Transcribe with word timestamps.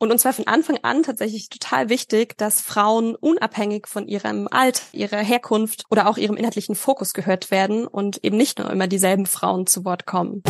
Und 0.00 0.12
uns 0.12 0.24
war 0.24 0.32
von 0.32 0.46
Anfang 0.46 0.78
an 0.82 1.02
tatsächlich 1.02 1.48
total 1.48 1.88
wichtig, 1.88 2.38
dass 2.38 2.60
Frauen 2.60 3.16
unabhängig 3.16 3.88
von 3.88 4.06
ihrem 4.06 4.46
Alter, 4.48 4.82
ihrer 4.92 5.18
Herkunft 5.18 5.86
oder 5.90 6.08
auch 6.08 6.16
ihrem 6.16 6.36
inhaltlichen 6.36 6.76
Fokus 6.76 7.14
gehört 7.14 7.50
werden 7.50 7.84
und 7.84 8.24
eben 8.24 8.36
nicht 8.36 8.60
nur 8.60 8.70
immer 8.70 8.86
dieselben 8.86 9.26
Frauen 9.26 9.66
zu 9.66 9.84
Wort 9.84 10.06
kommen. 10.06 10.44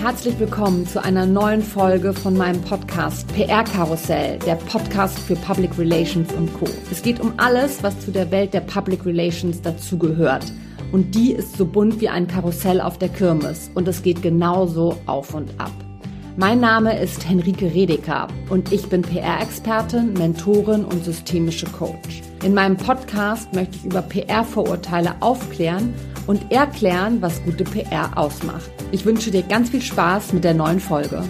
Herzlich 0.00 0.36
willkommen 0.40 0.88
zu 0.88 1.00
einer 1.00 1.26
neuen 1.26 1.62
Folge 1.62 2.12
von 2.12 2.36
meinem 2.36 2.60
Podcast 2.62 3.32
PR 3.32 3.62
Karussell, 3.62 4.36
der 4.40 4.56
Podcast 4.56 5.16
für 5.20 5.36
Public 5.36 5.78
Relations 5.78 6.32
und 6.32 6.52
Co. 6.54 6.66
Es 6.90 7.02
geht 7.02 7.20
um 7.20 7.34
alles, 7.36 7.84
was 7.84 8.00
zu 8.00 8.10
der 8.10 8.32
Welt 8.32 8.52
der 8.52 8.62
Public 8.62 9.06
Relations 9.06 9.62
dazugehört 9.62 10.46
und 10.92 11.14
die 11.14 11.32
ist 11.32 11.56
so 11.56 11.64
bunt 11.64 12.00
wie 12.00 12.08
ein 12.08 12.26
Karussell 12.26 12.80
auf 12.80 12.98
der 12.98 13.08
Kirmes 13.08 13.70
und 13.74 13.88
es 13.88 14.02
geht 14.02 14.22
genauso 14.22 14.96
auf 15.06 15.34
und 15.34 15.50
ab. 15.58 15.72
Mein 16.36 16.60
Name 16.60 16.98
ist 16.98 17.28
Henrike 17.28 17.74
Redeker 17.74 18.28
und 18.48 18.72
ich 18.72 18.88
bin 18.88 19.02
PR-Expertin, 19.02 20.14
Mentorin 20.14 20.84
und 20.84 21.04
systemische 21.04 21.66
Coach. 21.66 22.22
In 22.44 22.54
meinem 22.54 22.76
Podcast 22.76 23.52
möchte 23.52 23.76
ich 23.76 23.84
über 23.84 24.00
PR-Vorurteile 24.00 25.14
aufklären 25.20 25.92
und 26.26 26.50
erklären, 26.50 27.20
was 27.20 27.42
gute 27.44 27.64
PR 27.64 28.16
ausmacht. 28.16 28.70
Ich 28.92 29.04
wünsche 29.04 29.30
dir 29.30 29.42
ganz 29.42 29.70
viel 29.70 29.82
Spaß 29.82 30.32
mit 30.32 30.44
der 30.44 30.54
neuen 30.54 30.80
Folge. 30.80 31.22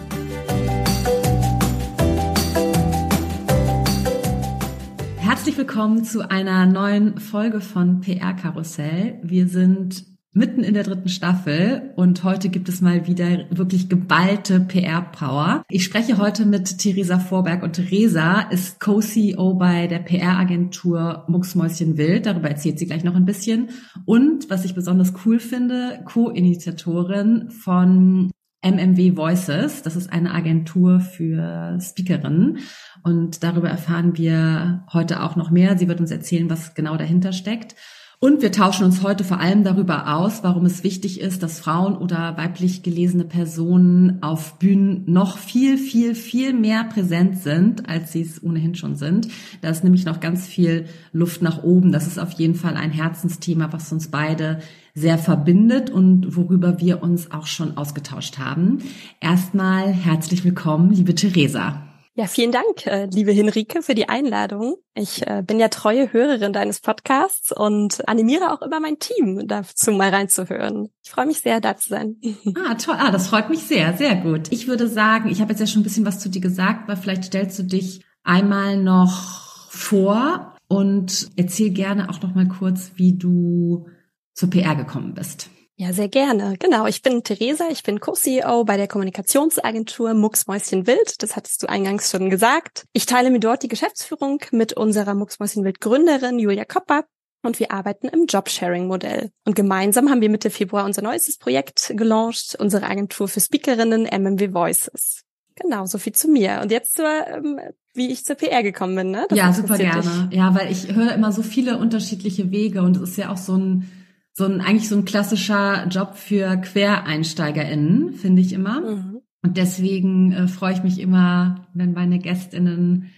Willkommen 5.60 6.05
zu 6.05 6.27
einer 6.27 6.64
neuen 6.64 7.19
Folge 7.19 7.60
von 7.60 8.01
PR 8.01 8.32
Karussell. 8.32 9.20
Wir 9.23 9.46
sind 9.46 10.06
mitten 10.32 10.64
in 10.64 10.73
der 10.73 10.84
dritten 10.84 11.10
Staffel 11.10 11.92
und 11.96 12.24
heute 12.24 12.48
gibt 12.48 12.70
es 12.70 12.80
mal 12.80 13.06
wieder 13.06 13.45
wirklich 13.51 13.91
geballte 13.91 14.60
PR-Power. 14.60 15.62
Ich 15.68 15.84
spreche 15.84 16.16
heute 16.16 16.46
mit 16.46 16.78
Theresa 16.78 17.18
Vorberg 17.18 17.62
und 17.62 17.74
Theresa 17.74 18.40
ist 18.40 18.80
Co-CEO 18.80 19.52
bei 19.52 19.87
der 19.87 19.99
PR-Agentur 19.99 21.26
Mucksmäuschen 21.29 21.99
Wild. 21.99 22.24
Darüber 22.24 22.49
erzählt 22.49 22.79
sie 22.79 22.87
gleich 22.87 23.04
noch 23.04 23.15
ein 23.15 23.27
bisschen. 23.27 23.68
Und 24.06 24.49
was 24.49 24.65
ich 24.65 24.74
besonders 24.74 25.12
cool 25.27 25.40
finde, 25.40 26.01
Co-Initiatorin 26.06 27.51
von 27.51 28.30
MMW 28.62 29.16
Voices. 29.16 29.82
Das 29.82 29.96
ist 29.96 30.12
eine 30.12 30.32
Agentur 30.32 31.00
für 31.00 31.78
Speakerinnen. 31.80 32.58
Und 33.02 33.42
darüber 33.42 33.68
erfahren 33.70 34.16
wir 34.16 34.84
heute 34.92 35.22
auch 35.22 35.36
noch 35.36 35.50
mehr. 35.50 35.78
Sie 35.78 35.88
wird 35.88 36.00
uns 36.00 36.10
erzählen, 36.10 36.50
was 36.50 36.74
genau 36.74 36.96
dahinter 36.96 37.32
steckt. 37.32 37.74
Und 38.23 38.43
wir 38.43 38.52
tauschen 38.52 38.85
uns 38.85 39.02
heute 39.02 39.24
vor 39.24 39.40
allem 39.40 39.65
darüber 39.65 40.15
aus, 40.15 40.43
warum 40.43 40.66
es 40.66 40.85
wichtig 40.85 41.23
ist, 41.23 41.43
dass 41.43 41.59
Frauen 41.59 41.96
oder 41.96 42.37
weiblich 42.37 42.82
gelesene 42.82 43.24
Personen 43.24 44.23
auf 44.23 44.59
Bühnen 44.59 45.04
noch 45.07 45.38
viel, 45.38 45.79
viel, 45.79 46.15
viel 46.15 46.52
mehr 46.52 46.85
präsent 46.85 47.38
sind, 47.38 47.88
als 47.88 48.12
sie 48.12 48.21
es 48.21 48.43
ohnehin 48.43 48.74
schon 48.74 48.95
sind. 48.95 49.29
Da 49.62 49.71
ist 49.71 49.85
nämlich 49.85 50.04
noch 50.04 50.21
ganz 50.21 50.46
viel 50.46 50.85
Luft 51.15 51.40
nach 51.40 51.62
oben. 51.62 51.93
Das 51.93 52.07
ist 52.07 52.18
auf 52.18 52.32
jeden 52.32 52.57
Fall 52.57 52.77
ein 52.77 52.90
Herzensthema, 52.90 53.73
was 53.73 53.90
uns 53.90 54.09
beide 54.09 54.59
sehr 54.95 55.16
verbindet 55.16 55.88
und 55.88 56.37
worüber 56.37 56.79
wir 56.79 57.02
uns 57.02 57.30
auch 57.30 57.46
schon 57.46 57.79
ausgetauscht 57.79 58.37
haben. 58.37 58.82
Erstmal 59.21 59.87
herzlich 59.95 60.45
willkommen, 60.45 60.93
liebe 60.93 61.15
Theresa. 61.15 61.90
Ja, 62.21 62.26
vielen 62.26 62.52
Dank, 62.52 62.87
äh, 62.87 63.07
liebe 63.07 63.32
Henrike, 63.32 63.80
für 63.80 63.95
die 63.95 64.10
Einladung. 64.10 64.76
Ich 64.93 65.26
äh, 65.26 65.43
bin 65.43 65.59
ja 65.59 65.69
treue 65.69 66.12
Hörerin 66.12 66.53
deines 66.53 66.81
Podcasts 66.81 67.50
und 67.50 68.06
animiere 68.06 68.53
auch 68.53 68.60
immer 68.60 68.78
mein 68.78 68.99
Team 68.99 69.49
dazu 69.49 69.93
mal 69.93 70.10
reinzuhören. 70.10 70.91
Ich 71.03 71.09
freue 71.09 71.25
mich 71.25 71.41
sehr, 71.41 71.62
da 71.62 71.78
zu 71.78 71.88
sein. 71.88 72.16
Ah, 72.69 72.75
toll. 72.75 72.97
Ah, 72.99 73.10
das 73.10 73.28
freut 73.28 73.49
mich 73.49 73.60
sehr, 73.60 73.97
sehr 73.97 74.16
gut. 74.16 74.53
Ich 74.53 74.69
würde 74.69 74.87
sagen, 74.87 75.31
ich 75.31 75.41
habe 75.41 75.53
jetzt 75.53 75.60
ja 75.60 75.66
schon 75.66 75.81
ein 75.81 75.84
bisschen 75.84 76.04
was 76.04 76.19
zu 76.19 76.28
dir 76.28 76.43
gesagt, 76.43 76.91
aber 76.91 76.99
vielleicht 76.99 77.25
stellst 77.25 77.59
du 77.59 77.62
dich 77.62 78.04
einmal 78.22 78.77
noch 78.77 79.71
vor 79.71 80.56
und 80.69 81.31
erzähl 81.37 81.71
gerne 81.71 82.11
auch 82.11 82.21
noch 82.21 82.34
mal 82.34 82.49
kurz, 82.49 82.93
wie 82.97 83.17
du 83.17 83.87
zur 84.34 84.50
PR 84.50 84.77
gekommen 84.77 85.15
bist. 85.15 85.49
Ja, 85.81 85.95
sehr 85.95 86.11
gerne. 86.11 86.57
Genau, 86.59 86.85
ich 86.85 87.01
bin 87.01 87.25
Theresa, 87.25 87.69
ich 87.71 87.83
bin 87.83 88.01
Co-CEO 88.01 88.65
bei 88.65 88.77
der 88.77 88.87
Kommunikationsagentur 88.87 90.13
Mucksmäuschen 90.13 90.87
Wild. 90.87 91.23
Das 91.23 91.37
hattest 91.37 91.63
du 91.63 91.71
eingangs 91.71 92.11
schon 92.11 92.29
gesagt. 92.29 92.85
Ich 92.93 93.07
teile 93.07 93.31
mir 93.31 93.41
dort 93.41 93.63
die 93.63 93.69
Geschäftsführung 93.69 94.43
mit 94.51 94.75
unserer 94.75 95.15
Mucksmäuschen 95.15 95.65
Wild 95.65 95.81
Gründerin 95.81 96.39
Julia 96.39 96.67
Kopper 96.67 97.07
und 97.43 97.59
wir 97.61 97.73
arbeiten 97.73 98.09
im 98.09 98.27
Jobsharing-Modell. 98.27 99.31
Und 99.47 99.57
gemeinsam 99.57 100.11
haben 100.11 100.21
wir 100.21 100.29
Mitte 100.29 100.51
Februar 100.51 100.85
unser 100.85 101.01
neuestes 101.01 101.39
Projekt 101.39 101.95
gelauncht, 101.97 102.59
unsere 102.59 102.85
Agentur 102.85 103.27
für 103.27 103.41
Speakerinnen 103.41 104.05
MMW 104.05 104.53
Voices. 104.53 105.23
Genau, 105.55 105.87
so 105.87 105.97
viel 105.97 106.12
zu 106.12 106.29
mir. 106.29 106.61
Und 106.62 106.71
jetzt 106.73 106.95
zur, 106.99 107.09
ähm, 107.27 107.59
wie 107.95 108.11
ich 108.11 108.27
zur 108.27 108.37
PR 108.37 108.62
gekommen 108.62 108.97
bin. 108.97 109.11
Ne? 109.12 109.25
Das 109.31 109.39
ja, 109.39 109.51
super 109.55 109.79
gerne. 109.79 110.29
Dich. 110.29 110.37
Ja, 110.37 110.55
weil 110.55 110.71
ich 110.71 110.95
höre 110.95 111.15
immer 111.15 111.33
so 111.33 111.43
viele 111.43 111.79
unterschiedliche 111.79 112.51
Wege 112.51 112.83
und 112.83 112.99
es 112.99 113.12
ist 113.12 113.17
ja 113.17 113.33
auch 113.33 113.39
so 113.39 113.57
ein 113.57 113.91
so 114.41 114.47
ein 114.47 114.62
eigentlich 114.62 114.89
so 114.89 114.97
ein 114.97 115.05
klassischer 115.05 115.87
Job 115.89 116.17
für 116.17 116.56
QuereinsteigerInnen, 116.56 118.15
finde 118.15 118.41
ich 118.41 118.55
immer. 118.55 118.81
Mhm. 118.81 119.21
Und 119.43 119.56
deswegen 119.59 120.33
äh, 120.33 120.49
freue 120.49 120.73
ich 120.73 120.83
mich 120.83 120.99
immer, 120.99 121.69
wenn 121.75 121.93
meine 121.93 122.19
GästInnen 122.19 123.11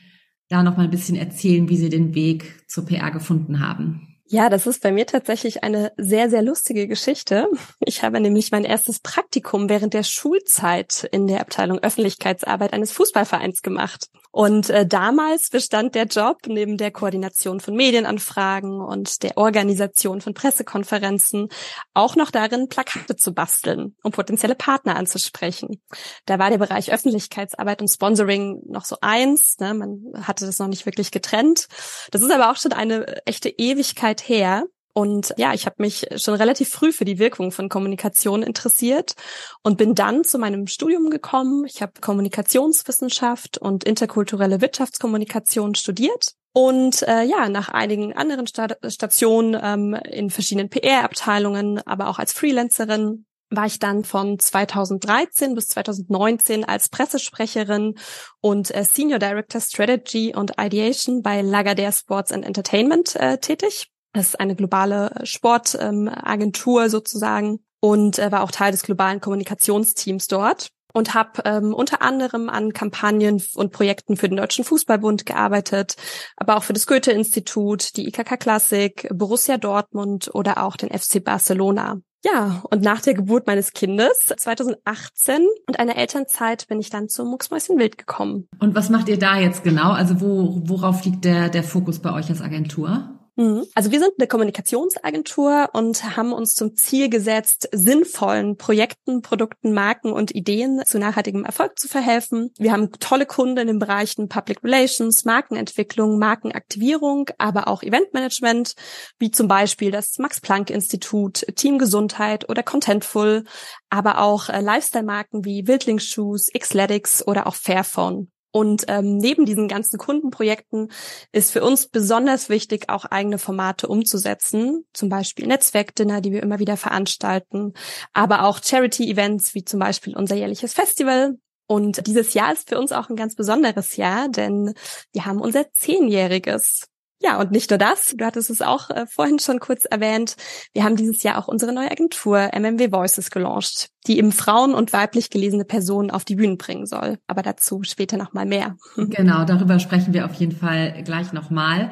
da 0.49 0.65
noch 0.65 0.77
mal 0.77 0.85
ein 0.85 0.91
bisschen 0.91 1.17
erzählen, 1.17 1.69
wie 1.69 1.77
sie 1.77 1.91
den 1.91 2.15
Weg 2.17 2.69
zur 2.69 2.87
PR 2.87 3.13
gefunden 3.13 3.61
haben. 3.61 4.19
Ja, 4.27 4.49
das 4.49 4.67
ist 4.67 4.83
bei 4.83 4.91
mir 4.91 5.07
tatsächlich 5.07 5.63
eine 5.63 5.93
sehr, 5.97 6.29
sehr 6.29 6.43
lustige 6.43 6.89
Geschichte. 6.89 7.49
Ich 7.81 8.03
habe 8.03 8.21
nämlich 8.21 8.51
mein 8.51 8.65
erstes 8.65 8.99
Praktikum 8.99 9.69
während 9.69 9.95
der 9.95 10.03
Schulzeit 10.03 11.09
in 11.13 11.29
der 11.29 11.41
Abteilung 11.41 11.79
Öffentlichkeitsarbeit 11.79 12.73
eines 12.73 12.91
Fußballvereins 12.93 13.63
gemacht. 13.63 14.09
Und 14.33 14.71
äh, 14.71 14.87
damals 14.87 15.51
bestand 15.51 15.95
der 15.95 16.07
Job 16.07 16.39
neben 16.47 16.79
der 16.79 16.91
Koordination 16.91 17.61
von 17.61 17.75
Medienanfragen 17.77 18.81
und 18.81 19.23
der 19.23 19.37
Organisation 19.37 20.23
von 20.23 20.33
Pressekonferenzen 20.33 21.49
auch 21.93 22.17
noch 22.17 22.31
darin, 22.31 22.69
Plakate 22.69 23.15
zu 23.17 23.35
basteln, 23.35 23.95
um 24.03 24.11
potenzielle 24.11 24.55
Partner 24.55 24.97
anzusprechen. 24.97 25.83
Da 26.25 26.39
war 26.39 26.49
der 26.49 26.57
Bereich 26.57 26.91
Öffentlichkeitsarbeit 26.91 27.83
und 27.83 27.89
Sponsoring 27.89 28.63
noch 28.67 28.87
so 28.87 28.97
eins. 29.03 29.59
Ne? 29.61 29.75
Man 29.75 30.01
hatte 30.23 30.47
das 30.47 30.59
noch 30.59 30.69
nicht 30.69 30.87
wirklich 30.87 31.11
getrennt. 31.11 31.69
Das 32.11 32.23
ist 32.23 32.31
aber 32.33 32.51
auch 32.51 32.57
schon 32.57 32.73
eine 32.73 33.27
echte 33.27 33.51
Ewigkeit 33.51 34.27
her. 34.27 34.65
Und 34.95 35.33
ja, 35.39 35.55
ich 35.55 35.65
habe 35.65 35.77
mich 35.79 36.07
schon 36.17 36.35
relativ 36.35 36.69
früh 36.69 36.93
für 36.93 37.05
die 37.05 37.19
Wirkung 37.19 37.51
von 37.51 37.69
Kommunikation 37.69 38.43
interessiert 38.43 39.15
und 39.63 39.79
bin 39.79 39.95
dann 39.95 40.25
zu 40.25 40.39
meinem 40.39 40.67
Studium 40.67 41.09
gekommen. 41.09 41.65
Ich 41.65 41.81
habe 41.81 41.93
Kommunikationswissenschaft 42.01 43.59
und 43.59 43.85
interkulturelle 43.85 44.61
Wirtschaftskommunikation 44.61 45.75
studiert. 45.75 46.35
Und 46.55 47.03
äh, 47.09 47.23
ja, 47.23 47.49
nach 47.49 47.71
einigen 47.71 48.13
anderen 48.13 48.47
Sta 48.47 48.69
Stationen 48.89 49.59
ähm, 49.63 49.95
in 49.95 50.29
verschiedenen 50.29 50.69
PR-Abteilungen, 50.69 51.81
aber 51.87 52.09
auch 52.09 52.19
als 52.19 52.35
Freelancerin, 52.35 53.25
war 53.49 53.67
ich 53.67 53.79
dann 53.79 54.05
von 54.05 54.39
2013 54.39 55.55
bis 55.55 55.69
2019 55.69 56.65
als 56.65 56.89
Pressesprecherin 56.89 57.95
und 58.41 58.75
äh, 58.75 58.85
Senior 58.85 59.19
Director 59.19 59.61
Strategy 59.61 60.35
und 60.35 60.53
Ideation 60.59 61.23
bei 61.23 61.41
Lagardère 61.41 61.99
Sports 61.99 62.33
and 62.33 62.45
Entertainment 62.45 63.17
äh, 63.17 63.39
tätig. 63.39 63.89
Das 64.13 64.29
ist 64.29 64.41
eine 64.41 64.55
globale 64.55 65.15
Sportagentur 65.25 66.85
ähm, 66.85 66.89
sozusagen 66.91 67.61
und 67.81 68.19
äh, 68.19 68.31
war 68.31 68.43
auch 68.43 68.51
Teil 68.51 68.73
des 68.73 68.83
globalen 68.83 69.21
Kommunikationsteams 69.21 70.29
dort 70.29 70.69
und 70.93 71.15
habe 71.15 71.43
ähm, 71.45 71.75
unter 71.75 72.03
anderem 72.03 72.49
an 72.49 72.73
Kampagnen 72.73 73.43
und 73.55 73.73
Projekten 73.73 74.17
für 74.17 74.29
den 74.29 74.37
Deutschen 74.37 74.65
Fußballbund 74.65 75.27
gearbeitet, 75.27 75.97
aber 76.37 76.57
auch 76.57 76.63
für 76.63 76.75
das 76.75 76.87
Goethe-Institut, 76.87 77.97
die 77.97 78.07
IKK 78.09 78.39
Klassik, 78.39 79.09
Borussia 79.13 79.57
Dortmund 79.59 80.31
oder 80.35 80.63
auch 80.63 80.77
den 80.77 80.91
FC 80.91 81.25
Barcelona. 81.25 82.01
Ja, 82.25 82.63
und 82.71 82.83
nach 82.83 83.01
der 83.01 83.15
Geburt 83.15 83.49
meines 83.49 83.73
Kindes 83.73 84.27
2018 84.37 85.45
und 85.67 85.81
einer 85.81 85.97
Elternzeit 85.97 86.69
bin 86.69 86.79
ich 86.79 86.89
dann 86.89 87.09
zum 87.09 87.29
Mucksmäuschen 87.29 87.79
Wild 87.79 87.99
gekommen. 87.99 88.49
Und 88.61 88.77
was 88.77 88.91
macht 88.91 89.09
ihr 89.09 89.19
da 89.19 89.39
jetzt 89.39 89.65
genau? 89.65 89.91
Also 89.91 90.21
wo, 90.21 90.61
worauf 90.65 91.05
liegt 91.05 91.25
der, 91.25 91.49
der 91.49 91.65
Fokus 91.65 91.99
bei 91.99 92.13
euch 92.13 92.29
als 92.29 92.41
Agentur? 92.41 93.19
Mhm. 93.37 93.65
Also 93.75 93.91
wir 93.91 93.99
sind 93.99 94.13
eine 94.19 94.29
Kommunikationsagentur 94.29 95.71
und 95.73 96.17
haben 96.17 96.33
uns 96.33 96.55
zum 96.55 96.77
Ziel 96.77 97.09
gesetzt, 97.09 97.69
sinnvollen 97.73 98.57
Projekten, 98.57 99.23
Produkten, 99.23 99.73
Marken 99.73 100.13
und 100.13 100.35
Ideen 100.35 100.83
zu 100.85 100.99
nachhaltigem 100.99 101.45
Erfolg 101.45 101.79
zu 101.79 101.89
verhelfen. 101.89 102.51
Wir 102.59 102.73
haben 102.73 102.93
tolle 102.93 103.25
Kunden 103.25 103.59
in 103.59 103.67
den 103.69 103.79
Bereichen 103.79 104.29
Public 104.29 104.63
Relations, 104.63 105.25
Markenentwicklung, 105.25 106.19
Markenaktivierung, 106.19 107.31
aber 107.39 107.69
auch 107.69 107.83
Eventmanagement, 107.83 108.75
wie 109.19 109.31
zum 109.31 109.49
Beispiel 109.49 109.91
das 109.91 110.19
Max-Planck-Institut, 110.19 111.47
Teamgesundheit 111.57 112.51
oder 112.51 112.63
Contentful, 112.63 113.45
aber 113.89 114.21
auch 114.21 114.51
äh, 114.51 114.61
Lifestyle-Marken 114.61 115.45
wie 115.45 115.67
Wildlingsshoes, 115.67 116.51
Xletics 116.53 117.27
oder 117.27 117.47
auch 117.47 117.55
Fairphone. 117.55 118.31
Und 118.53 118.85
ähm, 118.89 119.17
neben 119.17 119.47
diesen 119.47 119.67
ganzen 119.67 119.99
Kundenprojekten 119.99 120.93
ist 121.33 121.51
für 121.51 121.65
uns 121.65 121.89
besonders 121.89 122.51
wichtig, 122.51 122.91
auch 122.91 123.07
eigene 123.07 123.39
Formate 123.39 123.89
umzusetzen, 123.89 124.85
zum 124.93 125.09
Beispiel 125.09 125.47
Netzwerkdinner, 125.47 126.21
die 126.21 126.33
wir 126.33 126.43
immer 126.43 126.59
wieder 126.59 126.77
veranstalten, 126.77 127.73
aber 128.13 128.45
auch 128.45 128.61
Charity-Events 128.63 129.55
wie 129.55 129.65
zum 129.65 129.81
Beispiel 129.81 130.15
unser 130.15 130.37
jährliches 130.37 130.75
Festival. 130.75 131.39
Und 131.67 132.07
dieses 132.07 132.35
Jahr 132.35 132.53
ist 132.53 132.69
für 132.69 132.79
uns 132.79 132.93
auch 132.93 133.09
ein 133.09 133.17
ganz 133.17 133.35
besonderes 133.35 133.97
Jahr, 133.97 134.29
denn 134.29 134.75
wir 135.13 135.25
haben 135.25 135.41
unser 135.41 135.73
Zehnjähriges. 135.73 136.89
Ja, 137.21 137.41
und 137.41 137.53
nicht 137.53 137.71
nur 137.71 137.79
das, 137.79 138.15
du 138.17 138.25
hattest 138.27 138.51
es 138.51 138.61
auch 138.61 138.91
äh, 138.91 139.07
vorhin 139.07 139.39
schon 139.39 139.61
kurz 139.61 139.85
erwähnt, 139.85 140.37
wir 140.75 140.83
haben 140.83 140.97
dieses 140.97 141.23
Jahr 141.23 141.39
auch 141.39 141.49
unsere 141.49 141.73
neue 141.73 141.91
Agentur 141.91 142.51
MMW 142.53 142.91
Voices 142.91 143.31
gelauncht, 143.31 143.92
die 144.07 144.19
eben 144.19 144.33
Frauen 144.33 144.75
und 144.75 144.93
weiblich 144.93 145.31
gelesene 145.31 145.65
Personen 145.65 146.11
auf 146.11 146.25
die 146.25 146.37
Bühnen 146.37 146.59
bringen 146.59 146.87
soll. 146.87 147.19
Aber 147.27 147.43
dazu 147.43 147.83
später 147.85 148.17
nochmal 148.17 148.47
mehr. 148.47 148.77
Genau, 148.97 149.45
darüber 149.45 149.79
sprechen 149.79 150.13
wir 150.13 150.25
auf 150.25 150.35
jeden 150.35 150.57
Fall 150.57 151.03
gleich 151.05 151.33
nochmal. 151.33 151.91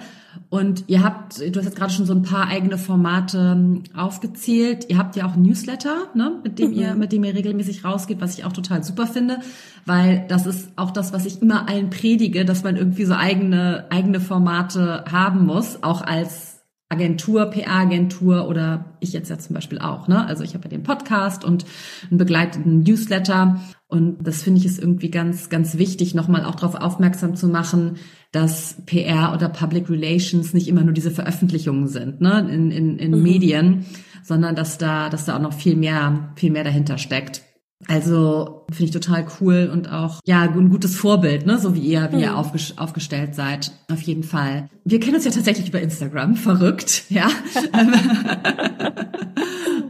Und 0.48 0.84
ihr 0.88 1.02
habt, 1.02 1.38
du 1.38 1.58
hast 1.58 1.64
jetzt 1.64 1.76
gerade 1.76 1.92
schon 1.92 2.06
so 2.06 2.12
ein 2.12 2.22
paar 2.22 2.48
eigene 2.48 2.78
Formate 2.78 3.56
ähm, 3.56 3.82
aufgezählt. 3.96 4.86
Ihr 4.88 4.98
habt 4.98 5.16
ja 5.16 5.26
auch 5.26 5.36
Newsletter, 5.36 6.08
ne, 6.14 6.40
mit 6.42 6.58
dem 6.58 6.70
mhm. 6.70 6.76
ihr, 6.76 6.94
mit 6.94 7.12
dem 7.12 7.24
ihr 7.24 7.34
regelmäßig 7.34 7.84
rausgeht, 7.84 8.20
was 8.20 8.36
ich 8.38 8.44
auch 8.44 8.52
total 8.52 8.82
super 8.82 9.06
finde, 9.06 9.40
weil 9.86 10.24
das 10.28 10.46
ist 10.46 10.70
auch 10.76 10.90
das, 10.90 11.12
was 11.12 11.26
ich 11.26 11.42
immer 11.42 11.68
allen 11.68 11.90
predige, 11.90 12.44
dass 12.44 12.62
man 12.62 12.76
irgendwie 12.76 13.04
so 13.04 13.14
eigene, 13.14 13.86
eigene 13.90 14.20
Formate 14.20 15.04
haben 15.10 15.46
muss, 15.46 15.82
auch 15.82 16.02
als 16.02 16.49
Agentur, 16.90 17.46
PR-Agentur 17.46 18.48
oder 18.48 18.96
ich 18.98 19.12
jetzt 19.12 19.30
ja 19.30 19.38
zum 19.38 19.54
Beispiel 19.54 19.78
auch. 19.78 20.08
Ne? 20.08 20.26
Also 20.26 20.42
ich 20.42 20.54
habe 20.54 20.64
ja 20.64 20.70
den 20.70 20.82
Podcast 20.82 21.44
und 21.44 21.64
einen 22.10 22.18
begleitenden 22.18 22.82
Newsletter 22.82 23.60
und 23.86 24.26
das 24.26 24.42
finde 24.42 24.58
ich 24.58 24.66
ist 24.66 24.80
irgendwie 24.80 25.10
ganz, 25.10 25.48
ganz 25.48 25.78
wichtig, 25.78 26.14
nochmal 26.14 26.44
auch 26.44 26.56
darauf 26.56 26.74
aufmerksam 26.74 27.36
zu 27.36 27.46
machen, 27.46 27.96
dass 28.32 28.82
PR 28.86 29.32
oder 29.34 29.48
Public 29.48 29.88
Relations 29.88 30.52
nicht 30.52 30.66
immer 30.66 30.82
nur 30.82 30.92
diese 30.92 31.12
Veröffentlichungen 31.12 31.86
sind 31.86 32.20
ne? 32.20 32.48
in, 32.52 32.72
in, 32.72 32.98
in 32.98 33.12
mhm. 33.12 33.22
Medien, 33.22 33.86
sondern 34.24 34.56
dass 34.56 34.76
da, 34.76 35.08
dass 35.10 35.26
da 35.26 35.36
auch 35.36 35.42
noch 35.42 35.54
viel 35.54 35.76
mehr, 35.76 36.32
viel 36.34 36.50
mehr 36.50 36.64
dahinter 36.64 36.98
steckt. 36.98 37.42
Also 37.88 38.66
finde 38.70 38.84
ich 38.84 38.90
total 38.90 39.26
cool 39.40 39.70
und 39.72 39.90
auch 39.90 40.20
ja 40.26 40.42
ein 40.42 40.68
gutes 40.68 40.96
Vorbild, 40.96 41.46
ne, 41.46 41.58
so 41.58 41.74
wie 41.74 41.80
ihr 41.80 42.10
wie 42.12 42.20
ihr 42.20 42.32
mhm. 42.32 42.36
aufges 42.36 42.76
aufgestellt 42.76 43.34
seid, 43.34 43.72
auf 43.90 44.02
jeden 44.02 44.22
Fall. 44.22 44.68
Wir 44.84 45.00
kennen 45.00 45.16
uns 45.16 45.24
ja 45.24 45.30
tatsächlich 45.30 45.68
über 45.68 45.80
Instagram, 45.80 46.36
verrückt, 46.36 47.04
ja. 47.08 47.30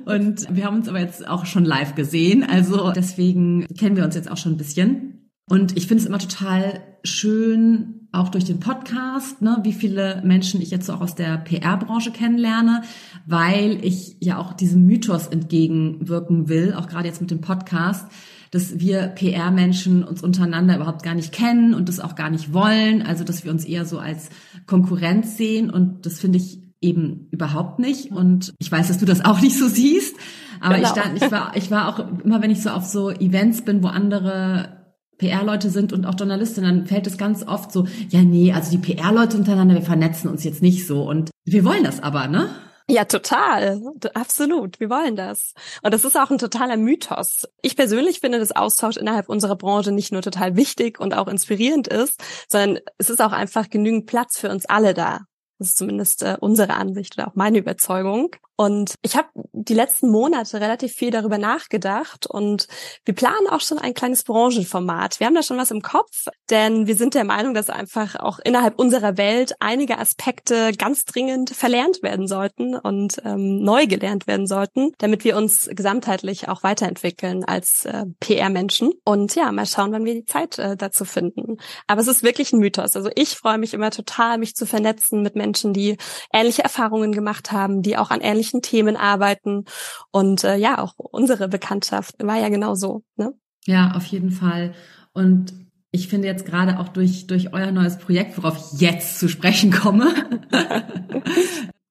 und 0.04 0.46
wir 0.54 0.64
haben 0.64 0.76
uns 0.76 0.88
aber 0.88 1.00
jetzt 1.00 1.26
auch 1.26 1.46
schon 1.46 1.64
live 1.64 1.96
gesehen, 1.96 2.44
also 2.44 2.92
deswegen 2.92 3.66
kennen 3.76 3.96
wir 3.96 4.04
uns 4.04 4.14
jetzt 4.14 4.31
auch 4.31 4.37
schon 4.37 4.52
ein 4.52 4.58
bisschen. 4.58 5.28
Und 5.48 5.76
ich 5.76 5.88
finde 5.88 6.02
es 6.02 6.08
immer 6.08 6.20
total 6.20 6.81
schön, 7.05 8.08
auch 8.12 8.29
durch 8.29 8.44
den 8.44 8.58
Podcast, 8.58 9.41
ne, 9.41 9.58
wie 9.62 9.73
viele 9.73 10.20
Menschen 10.25 10.61
ich 10.61 10.70
jetzt 10.70 10.87
so 10.87 10.94
auch 10.94 11.00
aus 11.00 11.14
der 11.14 11.38
PR-Branche 11.38 12.11
kennenlerne, 12.11 12.82
weil 13.26 13.85
ich 13.85 14.17
ja 14.20 14.38
auch 14.38 14.52
diesem 14.52 14.85
Mythos 14.85 15.29
entgegenwirken 15.29 16.49
will, 16.49 16.75
auch 16.75 16.88
gerade 16.88 17.06
jetzt 17.06 17.20
mit 17.20 17.31
dem 17.31 17.41
Podcast, 17.41 18.06
dass 18.50 18.81
wir 18.81 19.06
PR-Menschen 19.08 20.02
uns 20.02 20.23
untereinander 20.23 20.75
überhaupt 20.76 21.05
gar 21.05 21.14
nicht 21.14 21.31
kennen 21.31 21.73
und 21.73 21.88
das 21.88 22.00
auch 22.00 22.17
gar 22.17 22.31
nicht 22.31 22.52
wollen, 22.52 23.02
also 23.02 23.23
dass 23.23 23.44
wir 23.44 23.52
uns 23.52 23.64
eher 23.64 23.85
so 23.85 24.00
als 24.00 24.31
Konkurrenz 24.67 25.37
sehen 25.37 25.70
und 25.70 26.05
das 26.05 26.19
finde 26.19 26.38
ich 26.38 26.58
eben 26.81 27.29
überhaupt 27.31 27.79
nicht 27.79 28.11
und 28.11 28.55
ich 28.58 28.73
weiß, 28.73 28.88
dass 28.88 28.99
du 28.99 29.06
das 29.06 29.25
auch 29.25 29.41
nicht 29.41 29.56
so 29.56 29.69
siehst, 29.69 30.17
aber 30.61 30.76
genau. 30.76 30.88
ich, 30.88 31.00
stand, 31.00 31.23
ich 31.23 31.31
war 31.31 31.56
ich 31.56 31.70
war 31.70 31.88
auch 31.88 32.25
immer, 32.25 32.43
wenn 32.43 32.50
ich 32.50 32.62
so 32.62 32.70
auf 32.70 32.87
so 32.87 33.11
Events 33.11 33.62
bin, 33.62 33.85
wo 33.85 33.88
andere 33.88 34.80
PR-Leute 35.20 35.69
sind 35.69 35.93
und 35.93 36.06
auch 36.06 36.14
Journalistinnen, 36.19 36.78
dann 36.78 36.87
fällt 36.87 37.06
es 37.06 37.19
ganz 37.19 37.46
oft 37.46 37.70
so, 37.70 37.87
ja, 38.08 38.22
nee, 38.22 38.52
also 38.52 38.70
die 38.70 38.78
PR-Leute 38.78 39.37
untereinander, 39.37 39.75
wir 39.75 39.82
vernetzen 39.82 40.31
uns 40.31 40.44
jetzt 40.44 40.62
nicht 40.62 40.87
so. 40.87 41.02
Und 41.02 41.31
wir 41.44 41.64
wollen 41.64 41.84
das 41.84 42.02
aber, 42.02 42.26
ne? 42.26 42.49
Ja, 42.88 43.05
total. 43.05 43.81
Absolut. 44.14 44.81
Wir 44.81 44.90
wollen 44.90 45.14
das. 45.14 45.52
Und 45.82 45.94
das 45.94 46.05
ist 46.05 46.17
auch 46.17 46.31
ein 46.31 46.38
totaler 46.38 46.76
Mythos. 46.76 47.46
Ich 47.62 47.76
persönlich 47.76 48.19
finde, 48.19 48.40
dass 48.40 48.50
Austausch 48.50 48.96
innerhalb 48.96 49.28
unserer 49.28 49.55
Branche 49.55 49.93
nicht 49.93 50.11
nur 50.11 50.22
total 50.22 50.56
wichtig 50.56 50.99
und 50.99 51.14
auch 51.14 51.28
inspirierend 51.28 51.87
ist, 51.87 52.20
sondern 52.49 52.81
es 52.99 53.08
ist 53.08 53.20
auch 53.20 53.32
einfach 53.32 53.70
genügend 53.70 54.06
Platz 54.06 54.38
für 54.38 54.50
uns 54.50 54.66
alle 54.66 54.93
da. 54.93 55.20
Das 55.58 55.69
ist 55.69 55.78
zumindest 55.78 56.23
äh, 56.23 56.37
unsere 56.40 56.75
Ansicht 56.75 57.16
oder 57.16 57.28
auch 57.28 57.34
meine 57.34 57.58
Überzeugung. 57.58 58.31
Und 58.61 58.97
ich 59.01 59.17
habe 59.17 59.29
die 59.53 59.73
letzten 59.73 60.11
Monate 60.11 60.61
relativ 60.61 60.93
viel 60.93 61.11
darüber 61.11 61.39
nachgedacht 61.39 62.27
und 62.27 62.69
wir 63.07 63.15
planen 63.15 63.49
auch 63.49 63.62
schon 63.62 63.79
ein 63.79 63.95
kleines 63.95 64.23
Branchenformat. 64.23 65.19
Wir 65.19 65.27
haben 65.27 65.35
da 65.35 65.43
schon 65.43 65.57
was 65.57 65.71
im 65.71 65.81
Kopf, 65.81 66.27
denn 66.51 66.87
wir 66.87 66.95
sind 66.95 67.15
der 67.15 67.25
Meinung, 67.25 67.55
dass 67.55 67.71
einfach 67.71 68.17
auch 68.17 68.39
innerhalb 68.39 68.79
unserer 68.79 69.17
Welt 69.17 69.55
einige 69.61 69.99
Aspekte 69.99 70.73
ganz 70.77 71.07
dringend 71.07 71.49
verlernt 71.49 72.03
werden 72.03 72.29
sollten 72.29 72.77
und 72.77 73.23
ähm, 73.25 73.62
neu 73.62 73.87
gelernt 73.87 74.27
werden 74.27 74.47
sollten, 74.47 74.93
damit 74.99 75.25
wir 75.25 75.39
uns 75.39 75.71
gesamtheitlich 75.73 76.51
auch 76.51 76.62
weiterentwickeln 76.62 77.47
als 77.47 77.87
äh, 77.87 78.05
PR-Menschen. 78.21 78.93
Und 79.05 79.37
ja, 79.37 79.51
mal 79.53 79.65
schauen, 79.65 79.93
wann 79.93 80.05
wir 80.05 80.12
die 80.12 80.27
Zeit 80.27 80.59
äh, 80.59 80.77
dazu 80.77 81.07
finden. 81.07 81.57
Aber 81.87 82.03
es 82.03 82.09
ist 82.09 82.23
wirklich 82.23 82.53
ein 82.53 82.59
Mythos. 82.59 82.95
Also 82.95 83.09
ich 83.15 83.37
freue 83.37 83.57
mich 83.57 83.73
immer 83.73 83.91
total, 83.91 84.37
mich 84.37 84.55
zu 84.55 84.67
vernetzen 84.67 85.23
mit 85.23 85.35
Menschen, 85.35 85.73
die 85.73 85.97
ähnliche 86.31 86.62
Erfahrungen 86.62 87.12
gemacht 87.12 87.53
haben, 87.53 87.81
die 87.81 87.97
auch 87.97 88.11
an 88.11 88.21
ähnlichen 88.21 88.50
ähnlichen 88.50 88.62
Themen 88.62 88.97
arbeiten. 88.97 89.64
Und 90.11 90.44
äh, 90.44 90.56
ja, 90.56 90.79
auch 90.79 90.94
unsere 90.97 91.49
Bekanntschaft 91.49 92.14
war 92.23 92.38
ja 92.38 92.49
genau 92.49 92.75
so. 92.75 93.02
Ne? 93.17 93.32
Ja, 93.67 93.93
auf 93.94 94.06
jeden 94.06 94.31
Fall. 94.31 94.73
Und 95.12 95.52
ich 95.93 96.08
finde 96.08 96.29
jetzt 96.29 96.47
gerade 96.47 96.79
auch 96.79 96.88
durch, 96.88 97.26
durch 97.26 97.52
euer 97.52 97.73
neues 97.73 97.99
Projekt, 97.99 98.37
worauf 98.37 98.73
ich 98.75 98.81
jetzt 98.81 99.19
zu 99.19 99.29
sprechen 99.29 99.73
komme, 99.73 100.06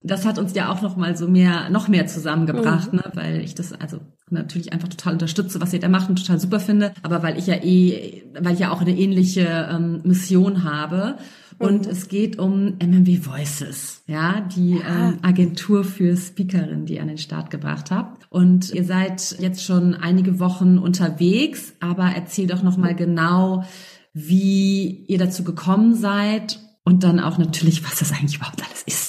das 0.02 0.26
hat 0.26 0.40
uns 0.40 0.56
ja 0.56 0.72
auch 0.72 0.82
noch 0.82 0.96
mal 0.96 1.18
so 1.18 1.28
mehr, 1.28 1.70
noch 1.70 1.90
mehr 1.90 2.08
zusammengebracht, 2.08 2.94
mhm. 2.94 3.00
ne? 3.00 3.12
weil 3.14 3.42
ich 3.42 3.56
das 3.56 3.74
also 3.74 4.00
natürlich 4.30 4.72
einfach 4.72 4.88
total 4.88 5.14
unterstütze, 5.14 5.60
was 5.60 5.74
ihr 5.74 5.82
da 5.82 5.90
macht 5.90 6.10
und 6.10 6.16
total 6.16 6.40
super 6.40 6.62
finde, 6.62 6.94
aber 7.04 7.22
weil 7.24 7.38
ich 7.38 7.48
ja 7.48 7.56
eh, 7.56 8.24
weil 8.40 8.54
ich 8.54 8.60
ja 8.60 8.72
auch 8.72 8.80
eine 8.80 8.98
ähnliche 8.98 9.68
ähm, 9.70 10.02
Mission 10.06 10.64
habe 10.64 11.18
und 11.60 11.86
mhm. 11.86 11.92
es 11.92 12.08
geht 12.08 12.40
um 12.40 12.78
MMW 12.80 13.20
Voices, 13.26 14.02
ja, 14.08 14.42
die 14.42 14.78
ja. 14.78 15.10
Ähm, 15.10 15.20
Agentur 15.22 15.84
für 15.84 16.16
Speakerin, 16.16 16.86
die 16.86 16.96
ihr 16.96 17.02
an 17.02 17.10
den 17.10 17.18
Start 17.18 17.52
gebracht 17.52 17.92
habt. 17.92 18.26
Und 18.32 18.74
ihr 18.74 18.86
seid 18.86 19.36
jetzt 19.40 19.64
schon 19.64 19.94
einige 19.94 20.40
Wochen 20.40 20.78
unterwegs, 20.78 21.74
aber 21.80 22.12
erzähl 22.16 22.48
doch 22.48 22.64
noch 22.64 22.78
mal 22.78 22.96
genau, 22.96 23.66
wie 24.14 25.06
ihr 25.08 25.18
dazu 25.18 25.44
gekommen 25.44 25.96
seid 25.96 26.60
und 26.84 27.04
dann 27.04 27.20
auch 27.20 27.38
natürlich, 27.38 27.84
was 27.84 28.00
das 28.00 28.12
eigentlich 28.12 28.38
überhaupt 28.38 28.64
alles 28.64 28.84
ist. 28.84 29.09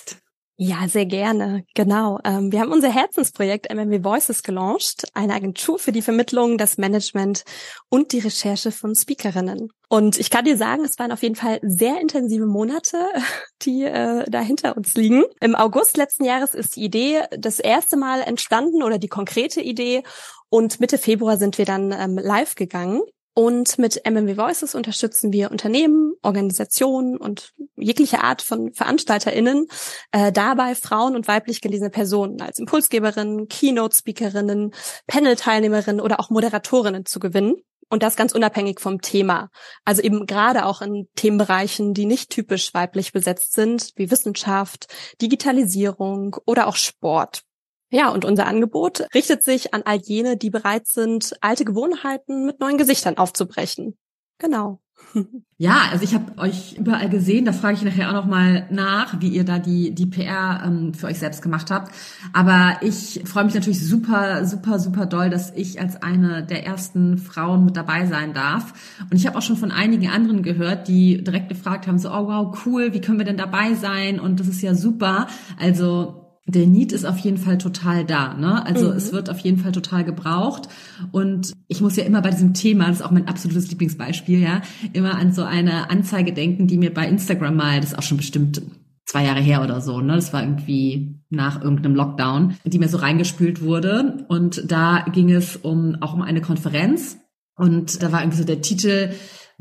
Ja, 0.62 0.87
sehr 0.89 1.07
gerne. 1.07 1.65
Genau. 1.75 2.19
Ähm, 2.23 2.53
wir 2.53 2.61
haben 2.61 2.71
unser 2.71 2.93
Herzensprojekt 2.93 3.73
MMW 3.73 4.05
Voices 4.05 4.43
gelauncht, 4.43 5.07
eine 5.15 5.33
Agentur 5.33 5.79
für 5.79 5.91
die 5.91 6.03
Vermittlung, 6.03 6.59
das 6.59 6.77
Management 6.77 7.45
und 7.89 8.12
die 8.12 8.19
Recherche 8.19 8.71
von 8.71 8.95
Speakerinnen. 8.95 9.71
Und 9.89 10.21
ich 10.21 10.29
kann 10.29 10.45
dir 10.45 10.59
sagen, 10.59 10.85
es 10.85 10.99
waren 10.99 11.12
auf 11.12 11.23
jeden 11.23 11.35
Fall 11.35 11.61
sehr 11.62 11.99
intensive 11.99 12.45
Monate, 12.45 12.99
die 13.62 13.85
äh, 13.85 14.26
da 14.29 14.43
hinter 14.43 14.76
uns 14.76 14.93
liegen. 14.93 15.25
Im 15.40 15.55
August 15.55 15.97
letzten 15.97 16.26
Jahres 16.26 16.52
ist 16.52 16.76
die 16.76 16.85
Idee 16.85 17.23
das 17.38 17.59
erste 17.59 17.97
Mal 17.97 18.21
entstanden 18.21 18.83
oder 18.83 18.99
die 18.99 19.09
konkrete 19.09 19.62
Idee. 19.62 20.02
Und 20.50 20.79
Mitte 20.79 20.99
Februar 20.99 21.38
sind 21.38 21.57
wir 21.57 21.64
dann 21.64 21.90
ähm, 21.90 22.19
live 22.19 22.55
gegangen. 22.55 23.00
Und 23.34 23.78
mit 23.78 24.04
MMW 24.04 24.37
Voices 24.37 24.75
unterstützen 24.75 25.32
wir 25.32 25.50
Unternehmen, 25.50 26.14
Organisationen 26.22 27.16
und 27.16 27.52
jegliche 27.76 28.22
Art 28.22 28.42
von 28.42 28.72
VeranstalterInnen 28.72 29.66
äh, 30.10 30.32
dabei, 30.32 30.75
Frauen 30.75 31.14
und 31.14 31.28
weiblich 31.28 31.60
gelesene 31.60 31.90
Personen 31.90 32.40
als 32.40 32.58
Impulsgeberinnen, 32.58 33.46
Keynote-Speakerinnen, 33.46 34.72
Panel-Teilnehmerinnen 35.06 36.00
oder 36.00 36.18
auch 36.18 36.30
Moderatorinnen 36.30 37.06
zu 37.06 37.20
gewinnen. 37.20 37.54
Und 37.88 38.04
das 38.04 38.14
ganz 38.14 38.32
unabhängig 38.32 38.78
vom 38.78 39.00
Thema. 39.00 39.49
Also 39.84 40.00
eben 40.02 40.26
gerade 40.26 40.64
auch 40.64 40.80
in 40.80 41.08
Themenbereichen, 41.16 41.92
die 41.92 42.06
nicht 42.06 42.30
typisch 42.30 42.72
weiblich 42.72 43.12
besetzt 43.12 43.52
sind, 43.52 43.90
wie 43.96 44.12
Wissenschaft, 44.12 44.87
Digitalisierung 45.20 46.37
oder 46.46 46.68
auch 46.68 46.76
Sport. 46.76 47.42
Ja, 47.90 48.11
und 48.11 48.25
unser 48.25 48.47
Angebot 48.47 49.06
richtet 49.14 49.42
sich 49.42 49.75
an 49.75 49.82
all 49.85 49.99
jene, 49.99 50.37
die 50.37 50.50
bereit 50.50 50.87
sind, 50.87 51.37
alte 51.40 51.64
Gewohnheiten 51.64 52.47
mit 52.47 52.61
neuen 52.61 52.78
Gesichtern 52.78 53.18
aufzubrechen. 53.18 53.97
Genau. 54.38 54.80
Ja, 55.62 55.90
also 55.92 56.04
ich 56.04 56.14
habe 56.14 56.38
euch 56.38 56.78
überall 56.78 57.11
gesehen, 57.11 57.44
da 57.44 57.52
frage 57.52 57.76
ich 57.76 57.82
nachher 57.82 58.09
auch 58.09 58.14
nochmal 58.14 58.66
nach, 58.70 59.20
wie 59.20 59.28
ihr 59.28 59.44
da 59.44 59.59
die, 59.59 59.94
die 59.94 60.06
PR 60.06 60.62
ähm, 60.64 60.94
für 60.94 61.06
euch 61.06 61.18
selbst 61.18 61.42
gemacht 61.42 61.70
habt. 61.70 61.92
Aber 62.32 62.78
ich 62.80 63.20
freue 63.26 63.44
mich 63.44 63.52
natürlich 63.52 63.87
super, 63.87 64.47
super, 64.47 64.78
super 64.78 65.04
doll, 65.04 65.28
dass 65.28 65.50
ich 65.54 65.78
als 65.78 66.02
eine 66.02 66.42
der 66.42 66.64
ersten 66.64 67.18
Frauen 67.18 67.66
mit 67.66 67.76
dabei 67.76 68.06
sein 68.06 68.32
darf. 68.32 68.73
Und 69.11 69.18
ich 69.18 69.26
habe 69.26 69.37
auch 69.37 69.42
schon 69.42 69.59
von 69.59 69.70
einigen 69.70 70.09
anderen 70.09 70.42
gehört, 70.42 70.88
die 70.88 71.23
direkt 71.23 71.50
gefragt 71.50 71.87
haben, 71.87 71.99
so, 71.99 72.09
oh 72.09 72.28
wow, 72.28 72.56
cool, 72.64 72.94
wie 72.94 73.02
können 73.02 73.18
wir 73.18 73.26
denn 73.26 73.37
dabei 73.37 73.75
sein? 73.75 74.18
Und 74.18 74.40
das 74.40 74.49
ist 74.49 74.62
ja 74.62 74.75
super. 74.75 75.26
Also 75.59 76.20
der 76.52 76.66
Need 76.66 76.92
ist 76.92 77.04
auf 77.04 77.19
jeden 77.19 77.38
Fall 77.38 77.59
total 77.59 78.04
da. 78.04 78.35
Ne? 78.35 78.64
Also 78.64 78.90
mhm. 78.90 78.97
es 78.97 79.12
wird 79.12 79.30
auf 79.30 79.38
jeden 79.40 79.59
Fall 79.59 79.73
total 79.73 80.04
gebraucht. 80.04 80.69
Und 81.12 81.52
ich 81.69 81.80
muss 81.80 81.97
ja 81.97 82.04
immer 82.04 82.23
bei 82.23 82.30
diesem 82.30 82.54
Thema, 82.54 82.88
das 82.88 82.97
ist 82.97 83.02
auch 83.02 83.11
mein 83.11 83.28
absolutes 83.28 83.69
Lieblingsbeispiel, 83.71 84.40
ja, 84.40 84.62
immer 84.92 85.16
an 85.16 85.33
so 85.33 85.42
eine 85.42 85.90
Anzeige 85.90 86.33
denken, 86.33 86.66
die 86.66 86.78
mir 86.78 86.92
bei 86.92 87.09
Instagram 87.09 87.57
mal, 87.57 87.80
das 87.80 87.92
ist 87.92 87.99
auch 87.99 88.02
schon 88.02 88.19
bestimmt 88.19 88.62
zwei 89.04 89.25
Jahre 89.25 89.40
her 89.40 89.62
oder 89.62 89.80
so, 89.80 90.00
ne? 90.00 90.14
Das 90.14 90.33
war 90.33 90.42
irgendwie 90.42 91.16
nach 91.30 91.62
irgendeinem 91.62 91.97
Lockdown, 91.97 92.57
die 92.64 92.78
mir 92.78 92.88
so 92.88 92.99
reingespült 92.99 93.62
wurde. 93.62 94.25
Und 94.28 94.71
da 94.71 95.04
ging 95.12 95.30
es 95.30 95.57
um 95.57 95.97
auch 96.00 96.14
um 96.14 96.23
eine 96.23 96.40
Konferenz. 96.40 97.19
Und 97.57 98.02
da 98.02 98.12
war 98.12 98.23
irgendwie 98.23 98.38
so 98.38 98.45
der 98.45 98.62
Titel 98.62 99.11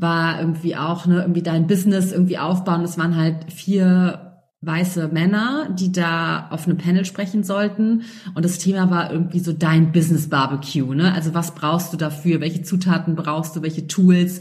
war 0.00 0.40
irgendwie 0.40 0.76
auch, 0.76 1.06
ne, 1.06 1.20
irgendwie 1.20 1.42
dein 1.42 1.66
Business 1.66 2.12
irgendwie 2.12 2.38
aufbauen. 2.38 2.82
Das 2.82 2.96
waren 2.96 3.16
halt 3.16 3.52
vier 3.52 4.29
weiße 4.62 5.08
Männer, 5.08 5.70
die 5.70 5.90
da 5.90 6.48
auf 6.50 6.66
einem 6.66 6.76
Panel 6.76 7.04
sprechen 7.04 7.44
sollten. 7.44 8.02
Und 8.34 8.44
das 8.44 8.58
Thema 8.58 8.90
war 8.90 9.10
irgendwie 9.10 9.40
so 9.40 9.52
dein 9.52 9.92
Business 9.92 10.28
Barbecue. 10.28 10.94
Ne? 10.94 11.12
Also 11.14 11.32
was 11.32 11.54
brauchst 11.54 11.92
du 11.92 11.96
dafür? 11.96 12.40
Welche 12.40 12.62
Zutaten 12.62 13.16
brauchst 13.16 13.56
du? 13.56 13.62
Welche 13.62 13.86
Tools? 13.86 14.40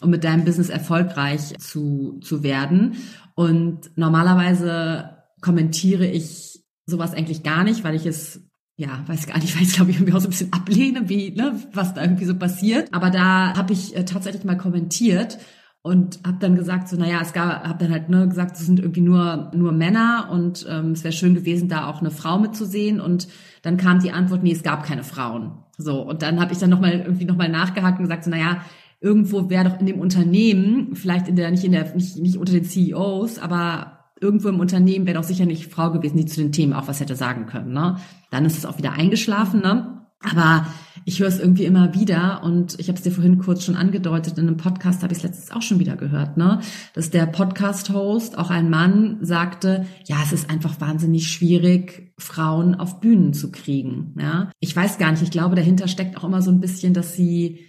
um 0.00 0.10
mit 0.10 0.24
deinem 0.24 0.44
Business 0.44 0.68
erfolgreich 0.68 1.56
zu, 1.58 2.18
zu 2.22 2.42
werden. 2.42 2.96
Und 3.34 3.90
normalerweise 3.96 5.16
kommentiere 5.40 6.06
ich 6.06 6.64
sowas 6.86 7.14
eigentlich 7.14 7.42
gar 7.42 7.64
nicht, 7.64 7.84
weil 7.84 7.94
ich 7.94 8.06
es 8.06 8.42
ja, 8.76 9.04
weiß 9.06 9.26
gar 9.26 9.38
nicht, 9.38 9.54
weil 9.56 9.62
ich 9.62 9.74
glaube 9.74 9.90
ich 9.90 9.98
irgendwie 9.98 10.14
auch 10.14 10.20
so 10.20 10.28
ein 10.28 10.30
bisschen 10.30 10.52
ablehne, 10.52 11.08
wie, 11.08 11.32
ne, 11.32 11.60
was 11.72 11.94
da 11.94 12.02
irgendwie 12.02 12.24
so 12.24 12.34
passiert. 12.34 12.92
Aber 12.92 13.10
da 13.10 13.54
habe 13.56 13.72
ich 13.72 13.94
äh, 13.94 14.04
tatsächlich 14.04 14.44
mal 14.44 14.56
kommentiert 14.56 15.38
und 15.82 16.20
habe 16.26 16.36
dann 16.40 16.56
gesagt 16.56 16.88
so 16.88 16.96
naja 16.96 17.20
es 17.22 17.32
gab 17.32 17.66
habe 17.66 17.84
dann 17.84 17.92
halt 17.92 18.10
ne 18.10 18.28
gesagt 18.28 18.56
es 18.56 18.66
sind 18.66 18.80
irgendwie 18.80 19.00
nur 19.00 19.50
nur 19.54 19.72
Männer 19.72 20.28
und 20.30 20.66
ähm, 20.68 20.92
es 20.92 21.04
wäre 21.04 21.12
schön 21.12 21.34
gewesen 21.34 21.68
da 21.68 21.88
auch 21.88 22.00
eine 22.00 22.10
Frau 22.10 22.38
mitzusehen. 22.38 23.00
Und 23.00 23.28
dann 23.62 23.76
kam 23.76 24.00
die 24.00 24.12
Antwort 24.12 24.42
nee 24.42 24.52
es 24.52 24.62
gab 24.62 24.84
keine 24.84 25.04
Frauen. 25.04 25.52
So 25.78 26.02
und 26.02 26.22
dann 26.22 26.40
habe 26.40 26.52
ich 26.52 26.58
dann 26.58 26.70
noch 26.70 26.80
mal 26.80 26.92
irgendwie 26.92 27.24
noch 27.24 27.36
mal 27.36 27.48
nachgehakt 27.48 27.98
und 27.98 28.04
gesagt 28.04 28.24
so 28.24 28.30
naja 28.30 28.62
irgendwo 29.00 29.48
wäre 29.48 29.64
doch 29.64 29.80
in 29.80 29.86
dem 29.86 30.00
Unternehmen 30.00 30.94
vielleicht 30.94 31.28
in 31.28 31.36
der 31.36 31.50
nicht 31.50 31.64
in 31.64 31.72
der 31.72 31.94
nicht 31.94 32.18
nicht 32.18 32.36
unter 32.36 32.52
den 32.52 32.64
CEOs 32.64 33.38
aber 33.38 34.00
irgendwo 34.20 34.48
im 34.48 34.60
Unternehmen 34.60 35.06
wäre 35.06 35.16
doch 35.16 35.24
sicher 35.24 35.46
nicht 35.46 35.72
Frau 35.72 35.90
gewesen 35.90 36.18
die 36.18 36.26
zu 36.26 36.42
den 36.42 36.52
Themen 36.52 36.74
auch 36.74 36.88
was 36.88 37.00
hätte 37.00 37.16
sagen 37.16 37.46
können 37.46 37.72
ne? 37.72 37.96
Dann 38.30 38.44
ist 38.44 38.58
es 38.58 38.66
auch 38.66 38.76
wieder 38.76 38.92
eingeschlafen 38.92 39.60
ne 39.60 39.99
aber 40.20 40.66
ich 41.04 41.20
höre 41.20 41.28
es 41.28 41.38
irgendwie 41.38 41.64
immer 41.64 41.94
wieder 41.94 42.42
und 42.44 42.78
ich 42.78 42.88
habe 42.88 42.96
es 42.96 43.02
dir 43.02 43.10
vorhin 43.10 43.38
kurz 43.38 43.64
schon 43.64 43.76
angedeutet, 43.76 44.36
in 44.38 44.46
einem 44.46 44.56
Podcast 44.58 45.02
habe 45.02 45.12
ich 45.12 45.18
es 45.18 45.24
letztens 45.24 45.50
auch 45.50 45.62
schon 45.62 45.78
wieder 45.78 45.96
gehört, 45.96 46.36
ne? 46.36 46.60
Dass 46.94 47.10
der 47.10 47.26
Podcast-Host, 47.26 48.36
auch 48.36 48.50
ein 48.50 48.68
Mann, 48.70 49.18
sagte, 49.22 49.86
ja, 50.04 50.18
es 50.22 50.32
ist 50.32 50.50
einfach 50.50 50.80
wahnsinnig 50.80 51.30
schwierig, 51.32 52.12
Frauen 52.18 52.74
auf 52.74 53.00
Bühnen 53.00 53.32
zu 53.32 53.50
kriegen. 53.50 54.14
Ja? 54.18 54.52
Ich 54.60 54.76
weiß 54.76 54.98
gar 54.98 55.10
nicht, 55.10 55.22
ich 55.22 55.30
glaube, 55.30 55.56
dahinter 55.56 55.88
steckt 55.88 56.16
auch 56.16 56.24
immer 56.24 56.42
so 56.42 56.50
ein 56.50 56.60
bisschen, 56.60 56.92
dass 56.92 57.14
sie, 57.14 57.60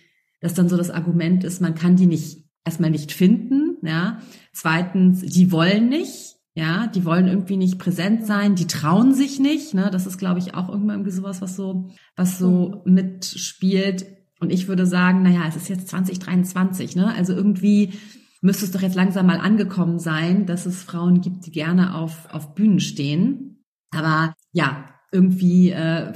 dass 0.42 0.54
dann 0.54 0.70
so 0.70 0.76
das 0.76 0.92
Argument 0.92 1.44
ist, 1.44 1.62
man 1.62 1.76
kann 1.76 1.96
die 1.96 2.08
nicht 2.08 2.44
erstmal 2.66 2.92
nicht 2.92 3.12
finden, 3.12 3.78
ja. 3.82 4.20
Zweitens, 4.54 5.22
die 5.22 5.52
wollen 5.52 5.90
nicht, 5.90 6.31
ja, 6.54 6.88
die 6.88 7.06
wollen 7.06 7.28
irgendwie 7.28 7.58
nicht 7.58 7.80
präsent 7.80 8.26
sein, 8.26 8.56
die 8.56 8.68
trauen 8.68 9.14
sich 9.14 9.40
nicht. 9.40 9.74
Ne? 9.74 9.90
Das 9.92 10.06
ist, 10.06 10.18
glaube 10.18 10.40
ich, 10.40 10.54
auch 10.54 10.68
irgendwann 10.70 10.98
irgendwie 10.98 11.16
sowas, 11.16 11.42
was 11.42 11.56
so, 11.56 11.90
was 12.16 12.38
so 12.38 12.82
mitspielt. 12.86 14.06
Und 14.40 14.52
ich 14.52 14.68
würde 14.68 14.86
sagen, 14.86 15.24
naja, 15.24 15.44
es 15.48 15.56
ist 15.56 15.70
jetzt 15.70 15.88
2023, 15.88 16.96
ne? 16.96 17.14
Also 17.16 17.34
irgendwie 17.34 17.94
müsste 18.42 18.66
es 18.66 18.72
doch 18.72 18.82
jetzt 18.82 18.96
langsam 18.96 19.28
mal 19.28 19.40
angekommen 19.40 20.00
sein, 20.00 20.46
dass 20.46 20.66
es 20.66 20.84
Frauen 20.84 21.22
gibt, 21.22 21.46
die 21.46 21.52
gerne 21.52 21.96
auf, 21.96 22.28
auf 22.34 22.56
Bühnen 22.56 22.80
stehen. 22.80 23.64
Aber 23.92 24.34
ja, 24.52 24.86
irgendwie 25.12 25.70
äh, 25.70 26.14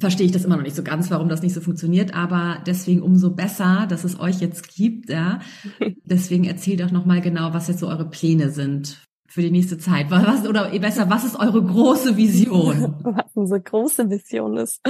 verstehe 0.00 0.26
ich 0.26 0.32
das 0.32 0.44
immer 0.44 0.56
noch 0.56 0.64
nicht 0.64 0.76
so 0.76 0.82
ganz, 0.82 1.10
warum 1.10 1.28
das 1.28 1.42
nicht 1.42 1.54
so 1.54 1.60
funktioniert, 1.60 2.14
aber 2.14 2.58
deswegen 2.66 3.02
umso 3.02 3.30
besser, 3.30 3.86
dass 3.88 4.04
es 4.04 4.18
euch 4.18 4.40
jetzt 4.40 4.74
gibt, 4.74 5.10
ja. 5.10 5.40
Deswegen 6.04 6.44
erzählt 6.44 6.80
doch 6.80 6.90
nochmal 6.90 7.20
genau, 7.20 7.52
was 7.52 7.68
jetzt 7.68 7.80
so 7.80 7.88
eure 7.88 8.08
Pläne 8.08 8.50
sind 8.50 8.98
für 9.30 9.42
die 9.42 9.50
nächste 9.52 9.78
Zeit? 9.78 10.10
Was, 10.10 10.46
oder 10.46 10.70
besser, 10.80 11.08
was 11.08 11.24
ist 11.24 11.36
eure 11.36 11.62
große 11.62 12.16
Vision? 12.16 12.96
was 13.04 13.30
unsere 13.34 13.60
große 13.60 14.10
Vision 14.10 14.56
ist. 14.56 14.80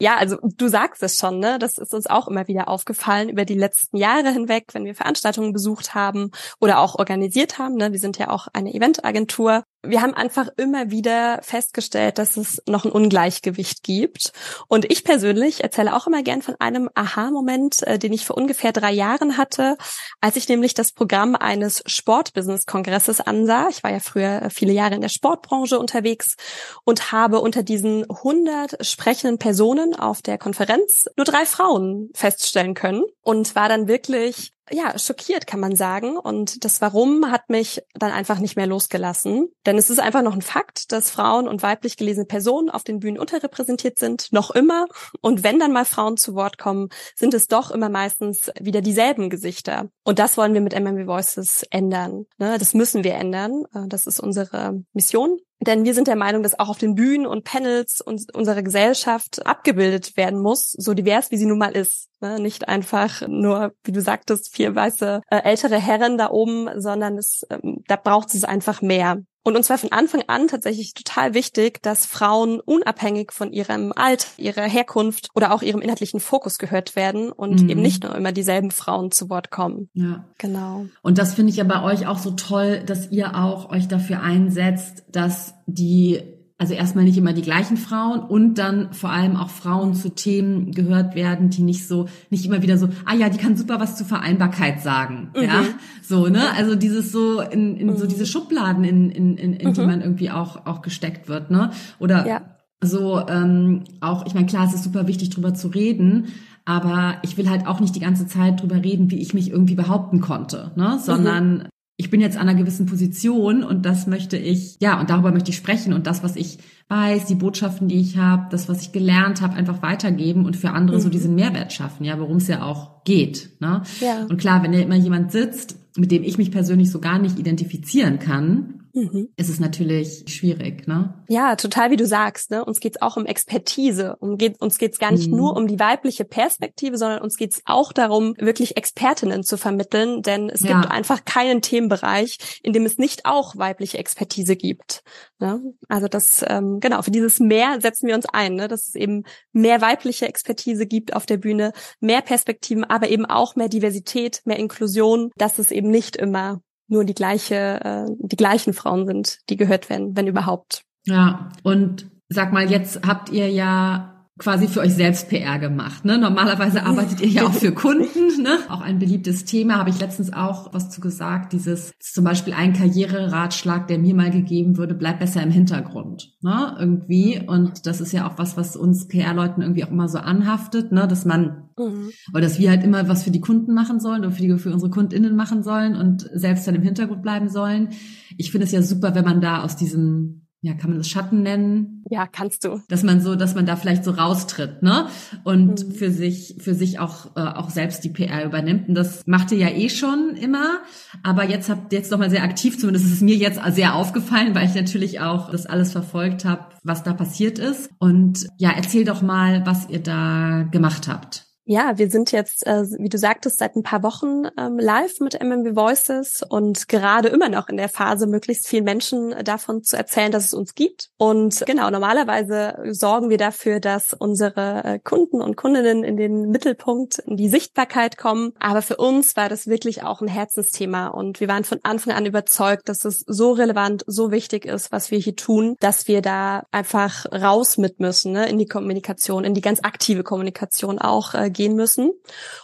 Ja, 0.00 0.16
also 0.16 0.38
du 0.42 0.68
sagst 0.68 1.02
es 1.02 1.16
schon, 1.16 1.38
ne? 1.38 1.58
Das 1.58 1.76
ist 1.76 1.92
uns 1.92 2.06
auch 2.06 2.26
immer 2.26 2.48
wieder 2.48 2.68
aufgefallen 2.68 3.28
über 3.28 3.44
die 3.44 3.54
letzten 3.54 3.98
Jahre 3.98 4.32
hinweg, 4.32 4.68
wenn 4.72 4.86
wir 4.86 4.94
Veranstaltungen 4.94 5.52
besucht 5.52 5.94
haben 5.94 6.30
oder 6.60 6.78
auch 6.78 6.94
organisiert 6.94 7.58
haben. 7.58 7.74
Ne? 7.74 7.92
Wir 7.92 7.98
sind 7.98 8.16
ja 8.16 8.30
auch 8.30 8.48
eine 8.54 8.72
Eventagentur 8.72 9.64
wir 9.82 10.02
haben 10.02 10.14
einfach 10.14 10.48
immer 10.56 10.90
wieder 10.90 11.40
festgestellt, 11.42 12.18
dass 12.18 12.36
es 12.36 12.62
noch 12.66 12.84
ein 12.84 12.92
Ungleichgewicht 12.92 13.82
gibt. 13.82 14.32
Und 14.68 14.90
ich 14.90 15.04
persönlich 15.04 15.62
erzähle 15.62 15.96
auch 15.96 16.06
immer 16.06 16.22
gern 16.22 16.42
von 16.42 16.56
einem 16.58 16.90
Aha-Moment, 16.94 17.82
äh, 17.84 17.98
den 17.98 18.12
ich 18.12 18.26
vor 18.26 18.36
ungefähr 18.36 18.72
drei 18.72 18.92
Jahren 18.92 19.38
hatte, 19.38 19.76
als 20.20 20.36
ich 20.36 20.48
nämlich 20.48 20.74
das 20.74 20.92
Programm 20.92 21.34
eines 21.34 21.82
Sportbusiness-Kongresses 21.86 23.20
ansah. 23.20 23.68
Ich 23.70 23.82
war 23.82 23.90
ja 23.90 24.00
früher 24.00 24.48
viele 24.50 24.72
Jahre 24.72 24.94
in 24.94 25.00
der 25.00 25.08
Sportbranche 25.08 25.78
unterwegs 25.78 26.36
und 26.84 27.12
habe 27.12 27.40
unter 27.40 27.62
diesen 27.62 28.04
100 28.10 28.84
sprechenden 28.86 29.38
Personen 29.38 29.94
auf 29.94 30.20
der 30.20 30.36
Konferenz 30.36 31.06
nur 31.16 31.24
drei 31.24 31.46
Frauen 31.46 32.10
feststellen 32.14 32.74
können 32.74 33.04
und 33.22 33.54
war 33.54 33.68
dann 33.68 33.88
wirklich 33.88 34.52
ja, 34.70 34.98
schockiert, 34.98 35.46
kann 35.46 35.60
man 35.60 35.76
sagen. 35.76 36.16
Und 36.16 36.64
das 36.64 36.80
Warum 36.80 37.30
hat 37.30 37.50
mich 37.50 37.82
dann 37.94 38.12
einfach 38.12 38.38
nicht 38.38 38.56
mehr 38.56 38.66
losgelassen. 38.66 39.48
Denn 39.66 39.76
es 39.78 39.90
ist 39.90 39.98
einfach 39.98 40.22
noch 40.22 40.34
ein 40.34 40.42
Fakt, 40.42 40.92
dass 40.92 41.10
Frauen 41.10 41.48
und 41.48 41.62
weiblich 41.62 41.96
gelesene 41.96 42.26
Personen 42.26 42.70
auf 42.70 42.84
den 42.84 43.00
Bühnen 43.00 43.18
unterrepräsentiert 43.18 43.98
sind, 43.98 44.32
noch 44.32 44.50
immer. 44.50 44.86
Und 45.20 45.42
wenn 45.42 45.58
dann 45.58 45.72
mal 45.72 45.84
Frauen 45.84 46.16
zu 46.16 46.34
Wort 46.34 46.58
kommen, 46.58 46.88
sind 47.16 47.34
es 47.34 47.48
doch 47.48 47.70
immer 47.70 47.88
meistens 47.88 48.50
wieder 48.60 48.80
dieselben 48.80 49.30
Gesichter. 49.30 49.90
Und 50.04 50.18
das 50.18 50.36
wollen 50.36 50.54
wir 50.54 50.60
mit 50.60 50.78
MMW 50.78 51.06
Voices 51.06 51.64
ändern. 51.70 52.26
Ne? 52.38 52.58
Das 52.58 52.74
müssen 52.74 53.04
wir 53.04 53.14
ändern. 53.14 53.64
Äh, 53.74 53.88
das 53.88 54.06
ist 54.06 54.20
unsere 54.20 54.82
Mission. 54.92 55.38
Denn 55.66 55.84
wir 55.84 55.94
sind 55.94 56.08
der 56.08 56.16
Meinung, 56.16 56.42
dass 56.42 56.58
auch 56.58 56.70
auf 56.70 56.78
den 56.78 56.94
Bühnen 56.94 57.26
und 57.26 57.44
Panels 57.44 58.00
und 58.00 58.34
unsere 58.34 58.62
Gesellschaft 58.62 59.44
abgebildet 59.46 60.16
werden 60.16 60.40
muss, 60.40 60.72
so 60.72 60.94
divers 60.94 61.30
wie 61.30 61.36
sie 61.36 61.44
nun 61.44 61.58
mal 61.58 61.76
ist. 61.76 62.08
Ne? 62.20 62.40
Nicht 62.40 62.68
einfach 62.68 63.26
nur, 63.28 63.72
wie 63.84 63.92
du 63.92 64.00
sagtest, 64.00 64.54
vier 64.54 64.74
weiße 64.74 65.20
äh, 65.30 65.42
ältere 65.42 65.76
Herren 65.76 66.16
da 66.16 66.30
oben, 66.30 66.68
sondern 66.80 67.18
es, 67.18 67.46
ähm, 67.50 67.84
da 67.86 67.96
braucht 67.96 68.34
es 68.34 68.44
einfach 68.44 68.80
mehr. 68.80 69.18
Und 69.42 69.56
uns 69.56 69.70
war 69.70 69.78
von 69.78 69.92
Anfang 69.92 70.22
an 70.26 70.48
tatsächlich 70.48 70.92
total 70.92 71.32
wichtig, 71.32 71.82
dass 71.82 72.04
Frauen 72.04 72.60
unabhängig 72.60 73.32
von 73.32 73.52
ihrem 73.52 73.92
Alter, 73.94 74.26
ihrer 74.36 74.62
Herkunft 74.62 75.28
oder 75.34 75.54
auch 75.54 75.62
ihrem 75.62 75.80
inhaltlichen 75.80 76.20
Fokus 76.20 76.58
gehört 76.58 76.94
werden 76.94 77.32
und 77.32 77.62
mhm. 77.62 77.70
eben 77.70 77.82
nicht 77.82 78.02
nur 78.02 78.14
immer 78.14 78.32
dieselben 78.32 78.70
Frauen 78.70 79.10
zu 79.10 79.30
Wort 79.30 79.50
kommen. 79.50 79.88
Ja. 79.94 80.24
Genau. 80.38 80.86
Und 81.02 81.18
das 81.18 81.34
finde 81.34 81.50
ich 81.50 81.56
ja 81.56 81.64
bei 81.64 81.82
euch 81.82 82.06
auch 82.06 82.18
so 82.18 82.32
toll, 82.32 82.82
dass 82.84 83.10
ihr 83.10 83.34
auch 83.34 83.70
euch 83.70 83.88
dafür 83.88 84.20
einsetzt, 84.20 85.04
dass 85.08 85.54
die 85.66 86.39
also 86.60 86.74
erstmal 86.74 87.04
nicht 87.04 87.16
immer 87.16 87.32
die 87.32 87.40
gleichen 87.40 87.78
Frauen 87.78 88.20
und 88.20 88.58
dann 88.58 88.92
vor 88.92 89.08
allem 89.08 89.34
auch 89.34 89.48
Frauen 89.48 89.94
zu 89.94 90.10
Themen 90.10 90.72
gehört 90.72 91.14
werden, 91.14 91.48
die 91.48 91.62
nicht 91.62 91.88
so, 91.88 92.06
nicht 92.28 92.44
immer 92.44 92.60
wieder 92.60 92.76
so, 92.76 92.90
ah 93.06 93.14
ja, 93.14 93.30
die 93.30 93.38
kann 93.38 93.56
super 93.56 93.80
was 93.80 93.96
zur 93.96 94.06
Vereinbarkeit 94.06 94.82
sagen, 94.82 95.30
mhm. 95.34 95.42
ja, 95.42 95.64
so, 96.02 96.28
ne, 96.28 96.52
also 96.54 96.74
dieses 96.74 97.12
so, 97.12 97.40
in, 97.40 97.78
in 97.78 97.86
mhm. 97.86 97.96
so 97.96 98.06
diese 98.06 98.26
Schubladen, 98.26 98.84
in, 98.84 99.10
in, 99.10 99.38
in, 99.38 99.54
in 99.54 99.68
mhm. 99.70 99.72
die 99.72 99.80
man 99.80 100.02
irgendwie 100.02 100.30
auch, 100.30 100.66
auch 100.66 100.82
gesteckt 100.82 101.30
wird, 101.30 101.50
ne, 101.50 101.70
oder 101.98 102.26
ja. 102.26 102.42
so, 102.82 103.26
ähm, 103.26 103.84
auch, 104.02 104.26
ich 104.26 104.34
meine, 104.34 104.46
klar, 104.46 104.66
es 104.66 104.74
ist 104.74 104.84
super 104.84 105.06
wichtig, 105.06 105.30
drüber 105.30 105.54
zu 105.54 105.68
reden, 105.68 106.26
aber 106.66 107.14
ich 107.22 107.38
will 107.38 107.48
halt 107.48 107.66
auch 107.66 107.80
nicht 107.80 107.96
die 107.96 108.00
ganze 108.00 108.26
Zeit 108.26 108.60
drüber 108.60 108.84
reden, 108.84 109.10
wie 109.10 109.22
ich 109.22 109.32
mich 109.32 109.50
irgendwie 109.50 109.76
behaupten 109.76 110.20
konnte, 110.20 110.72
ne, 110.76 110.98
sondern 111.02 111.52
mhm 111.54 111.64
ich 112.00 112.08
bin 112.08 112.22
jetzt 112.22 112.38
an 112.38 112.48
einer 112.48 112.58
gewissen 112.58 112.86
Position 112.86 113.62
und 113.62 113.84
das 113.84 114.06
möchte 114.06 114.38
ich, 114.38 114.78
ja, 114.80 114.98
und 114.98 115.10
darüber 115.10 115.32
möchte 115.32 115.50
ich 115.50 115.56
sprechen 115.58 115.92
und 115.92 116.06
das, 116.06 116.22
was 116.22 116.34
ich 116.34 116.56
weiß, 116.88 117.26
die 117.26 117.34
Botschaften, 117.34 117.88
die 117.88 118.00
ich 118.00 118.16
habe, 118.16 118.46
das, 118.50 118.70
was 118.70 118.80
ich 118.80 118.90
gelernt 118.90 119.42
habe, 119.42 119.54
einfach 119.54 119.82
weitergeben 119.82 120.46
und 120.46 120.56
für 120.56 120.70
andere 120.70 120.96
mhm. 120.96 121.02
so 121.02 121.08
diesen 121.10 121.34
Mehrwert 121.34 121.74
schaffen, 121.74 122.04
ja, 122.04 122.18
worum 122.18 122.38
es 122.38 122.48
ja 122.48 122.62
auch 122.62 123.04
geht. 123.04 123.50
Ne? 123.60 123.82
Ja. 124.00 124.24
Und 124.30 124.38
klar, 124.38 124.62
wenn 124.62 124.72
da 124.72 124.78
immer 124.78 124.96
jemand 124.96 125.30
sitzt, 125.30 125.76
mit 125.98 126.10
dem 126.10 126.22
ich 126.22 126.38
mich 126.38 126.50
persönlich 126.50 126.90
so 126.90 127.00
gar 127.00 127.18
nicht 127.18 127.38
identifizieren 127.38 128.18
kann, 128.18 128.79
mhm. 128.92 129.28
ist 129.36 129.48
es 129.48 129.60
natürlich 129.60 130.24
schwierig, 130.28 130.86
ne? 130.86 131.14
Ja, 131.28 131.56
total 131.56 131.90
wie 131.90 131.96
du 131.96 132.06
sagst. 132.06 132.50
Ne? 132.50 132.64
Uns 132.64 132.80
geht's 132.80 133.00
auch 133.00 133.16
um 133.16 133.26
Expertise. 133.26 134.16
Um 134.20 134.36
geht, 134.36 134.60
uns 134.60 134.78
geht's 134.78 134.98
gar 134.98 135.12
nicht 135.12 135.30
mhm. 135.30 135.36
nur 135.36 135.56
um 135.56 135.66
die 135.66 135.78
weibliche 135.78 136.24
Perspektive, 136.24 136.98
sondern 136.98 137.22
uns 137.22 137.36
geht's 137.36 137.62
auch 137.64 137.92
darum, 137.92 138.34
wirklich 138.38 138.76
Expertinnen 138.76 139.42
zu 139.42 139.56
vermitteln, 139.56 140.22
denn 140.22 140.50
es 140.50 140.62
ja. 140.62 140.80
gibt 140.80 140.90
einfach 140.90 141.24
keinen 141.24 141.62
Themenbereich, 141.62 142.60
in 142.62 142.72
dem 142.72 142.86
es 142.86 142.98
nicht 142.98 143.26
auch 143.26 143.56
weibliche 143.56 143.98
Expertise 143.98 144.56
gibt. 144.56 145.02
Ne? 145.38 145.60
Also 145.88 146.08
das, 146.08 146.44
ähm, 146.48 146.80
genau, 146.80 147.02
für 147.02 147.10
dieses 147.10 147.40
Mehr 147.40 147.80
setzen 147.80 148.08
wir 148.08 148.14
uns 148.14 148.26
ein, 148.26 148.54
ne? 148.54 148.68
dass 148.68 148.88
es 148.88 148.94
eben 148.94 149.24
mehr 149.52 149.80
weibliche 149.80 150.26
Expertise 150.26 150.86
gibt 150.86 151.14
auf 151.14 151.26
der 151.26 151.36
Bühne, 151.36 151.72
mehr 152.00 152.22
Perspektiven, 152.22 152.84
aber 152.84 153.08
eben 153.08 153.26
auch 153.26 153.56
mehr 153.56 153.68
Diversität, 153.68 154.42
mehr 154.44 154.58
Inklusion, 154.58 155.30
dass 155.36 155.58
es 155.58 155.70
eben 155.70 155.90
nicht 155.90 156.16
immer 156.16 156.60
nur 156.90 157.04
die 157.04 157.14
gleiche, 157.14 157.80
äh, 157.82 158.06
die 158.18 158.36
gleichen 158.36 158.74
Frauen 158.74 159.06
sind, 159.06 159.38
die 159.48 159.56
gehört 159.56 159.88
werden, 159.88 160.16
wenn 160.16 160.26
überhaupt. 160.26 160.82
Ja, 161.06 161.48
und 161.62 162.10
sag 162.28 162.52
mal, 162.52 162.70
jetzt 162.70 163.06
habt 163.06 163.30
ihr 163.30 163.48
ja 163.48 164.09
quasi 164.40 164.68
für 164.68 164.80
euch 164.80 164.94
selbst 164.94 165.28
PR 165.28 165.58
gemacht. 165.58 166.06
Ne? 166.06 166.18
Normalerweise 166.18 166.84
arbeitet 166.84 167.20
ihr 167.20 167.28
ja 167.28 167.46
auch 167.46 167.52
für 167.52 167.72
Kunden. 167.74 168.42
Ne? 168.42 168.58
Auch 168.70 168.80
ein 168.80 168.98
beliebtes 168.98 169.44
Thema, 169.44 169.76
habe 169.76 169.90
ich 169.90 170.00
letztens 170.00 170.32
auch 170.32 170.72
was 170.72 170.90
zu 170.90 171.02
gesagt. 171.02 171.52
Dieses 171.52 171.92
zum 172.00 172.24
Beispiel 172.24 172.54
ein 172.54 172.72
Karriereratschlag, 172.72 173.86
der 173.86 173.98
mir 173.98 174.14
mal 174.14 174.30
gegeben 174.30 174.78
würde, 174.78 174.94
bleib 174.94 175.20
besser 175.20 175.42
im 175.42 175.50
Hintergrund. 175.50 176.32
Ne? 176.40 176.74
Irgendwie. 176.80 177.40
Und 177.46 177.86
das 177.86 178.00
ist 178.00 178.12
ja 178.12 178.26
auch 178.26 178.38
was, 178.38 178.56
was 178.56 178.76
uns 178.76 179.08
PR-Leuten 179.08 179.60
irgendwie 179.60 179.84
auch 179.84 179.90
immer 179.90 180.08
so 180.08 180.18
anhaftet, 180.18 180.90
ne? 180.90 181.06
dass 181.06 181.26
man 181.26 181.68
mhm. 181.76 182.10
oder 182.32 182.40
dass 182.40 182.58
wir 182.58 182.70
halt 182.70 182.82
immer 182.82 183.08
was 183.08 183.22
für 183.22 183.30
die 183.30 183.42
Kunden 183.42 183.74
machen 183.74 184.00
sollen 184.00 184.24
und 184.24 184.32
für, 184.32 184.42
die, 184.42 184.58
für 184.58 184.72
unsere 184.72 184.90
KundInnen 184.90 185.36
machen 185.36 185.62
sollen 185.62 185.96
und 185.96 186.28
selbst 186.32 186.66
dann 186.66 186.74
im 186.74 186.82
Hintergrund 186.82 187.22
bleiben 187.22 187.50
sollen. 187.50 187.90
Ich 188.38 188.50
finde 188.50 188.64
es 188.64 188.72
ja 188.72 188.80
super, 188.80 189.14
wenn 189.14 189.24
man 189.24 189.42
da 189.42 189.62
aus 189.62 189.76
diesem 189.76 190.39
ja, 190.62 190.74
kann 190.74 190.90
man 190.90 190.98
das 190.98 191.08
Schatten 191.08 191.42
nennen? 191.42 192.04
Ja, 192.10 192.26
kannst 192.26 192.64
du. 192.64 192.82
Dass 192.88 193.02
man 193.02 193.22
so, 193.22 193.34
dass 193.34 193.54
man 193.54 193.64
da 193.64 193.76
vielleicht 193.76 194.04
so 194.04 194.10
raustritt, 194.10 194.82
ne? 194.82 195.06
Und 195.42 195.86
mhm. 195.86 195.92
für 195.92 196.10
sich, 196.10 196.56
für 196.58 196.74
sich 196.74 196.98
auch, 196.98 197.34
äh, 197.34 197.40
auch 197.40 197.70
selbst 197.70 198.04
die 198.04 198.10
PR 198.10 198.44
übernimmt. 198.44 198.88
Und 198.88 198.94
das 198.94 199.26
macht 199.26 199.52
ihr 199.52 199.58
ja 199.58 199.70
eh 199.70 199.88
schon 199.88 200.36
immer. 200.36 200.80
Aber 201.22 201.48
jetzt 201.48 201.70
habt 201.70 201.92
ihr 201.92 201.98
jetzt 201.98 202.10
nochmal 202.10 202.28
sehr 202.28 202.42
aktiv, 202.42 202.78
zumindest 202.78 203.06
ist 203.06 203.14
es 203.14 203.20
mir 203.22 203.36
jetzt 203.36 203.58
sehr 203.74 203.94
aufgefallen, 203.94 204.54
weil 204.54 204.66
ich 204.66 204.74
natürlich 204.74 205.20
auch 205.20 205.50
das 205.50 205.64
alles 205.64 205.92
verfolgt 205.92 206.44
habe, 206.44 206.66
was 206.82 207.02
da 207.02 207.14
passiert 207.14 207.58
ist. 207.58 207.90
Und 207.98 208.46
ja, 208.58 208.70
erzähl 208.76 209.04
doch 209.04 209.22
mal, 209.22 209.64
was 209.64 209.88
ihr 209.88 210.02
da 210.02 210.68
gemacht 210.70 211.08
habt. 211.08 211.49
Ja, 211.70 211.98
wir 211.98 212.10
sind 212.10 212.32
jetzt, 212.32 212.66
äh, 212.66 212.82
wie 212.98 213.08
du 213.08 213.16
sagtest, 213.16 213.60
seit 213.60 213.76
ein 213.76 213.84
paar 213.84 214.02
Wochen 214.02 214.42
ähm, 214.58 214.76
live 214.76 215.20
mit 215.20 215.40
MMW 215.40 215.76
Voices 215.76 216.42
und 216.48 216.88
gerade 216.88 217.28
immer 217.28 217.48
noch 217.48 217.68
in 217.68 217.76
der 217.76 217.88
Phase, 217.88 218.26
möglichst 218.26 218.66
vielen 218.66 218.82
Menschen 218.82 219.36
davon 219.44 219.84
zu 219.84 219.96
erzählen, 219.96 220.32
dass 220.32 220.46
es 220.46 220.52
uns 220.52 220.74
gibt. 220.74 221.10
Und 221.16 221.62
genau, 221.66 221.88
normalerweise 221.88 222.74
sorgen 222.90 223.30
wir 223.30 223.38
dafür, 223.38 223.78
dass 223.78 224.14
unsere 224.18 224.82
äh, 224.82 224.98
Kunden 224.98 225.40
und 225.40 225.56
Kundinnen 225.56 226.02
in 226.02 226.16
den 226.16 226.50
Mittelpunkt, 226.50 227.20
in 227.20 227.36
die 227.36 227.48
Sichtbarkeit 227.48 228.18
kommen. 228.18 228.50
Aber 228.58 228.82
für 228.82 228.96
uns 228.96 229.36
war 229.36 229.48
das 229.48 229.68
wirklich 229.68 230.02
auch 230.02 230.22
ein 230.22 230.26
Herzensthema 230.26 231.06
und 231.06 231.38
wir 231.38 231.46
waren 231.46 231.62
von 231.62 231.78
Anfang 231.84 232.14
an 232.14 232.26
überzeugt, 232.26 232.88
dass 232.88 233.04
es 233.04 233.22
so 233.28 233.52
relevant, 233.52 234.02
so 234.08 234.32
wichtig 234.32 234.64
ist, 234.64 234.90
was 234.90 235.12
wir 235.12 235.20
hier 235.20 235.36
tun, 235.36 235.76
dass 235.78 236.08
wir 236.08 236.20
da 236.20 236.64
einfach 236.72 237.26
raus 237.26 237.78
mit 237.78 238.00
müssen, 238.00 238.32
ne, 238.32 238.48
in 238.48 238.58
die 238.58 238.66
Kommunikation, 238.66 239.44
in 239.44 239.54
die 239.54 239.60
ganz 239.60 239.78
aktive 239.84 240.24
Kommunikation 240.24 240.98
auch 240.98 241.34
äh, 241.34 241.48
gehen 241.60 241.74
müssen. 241.74 242.12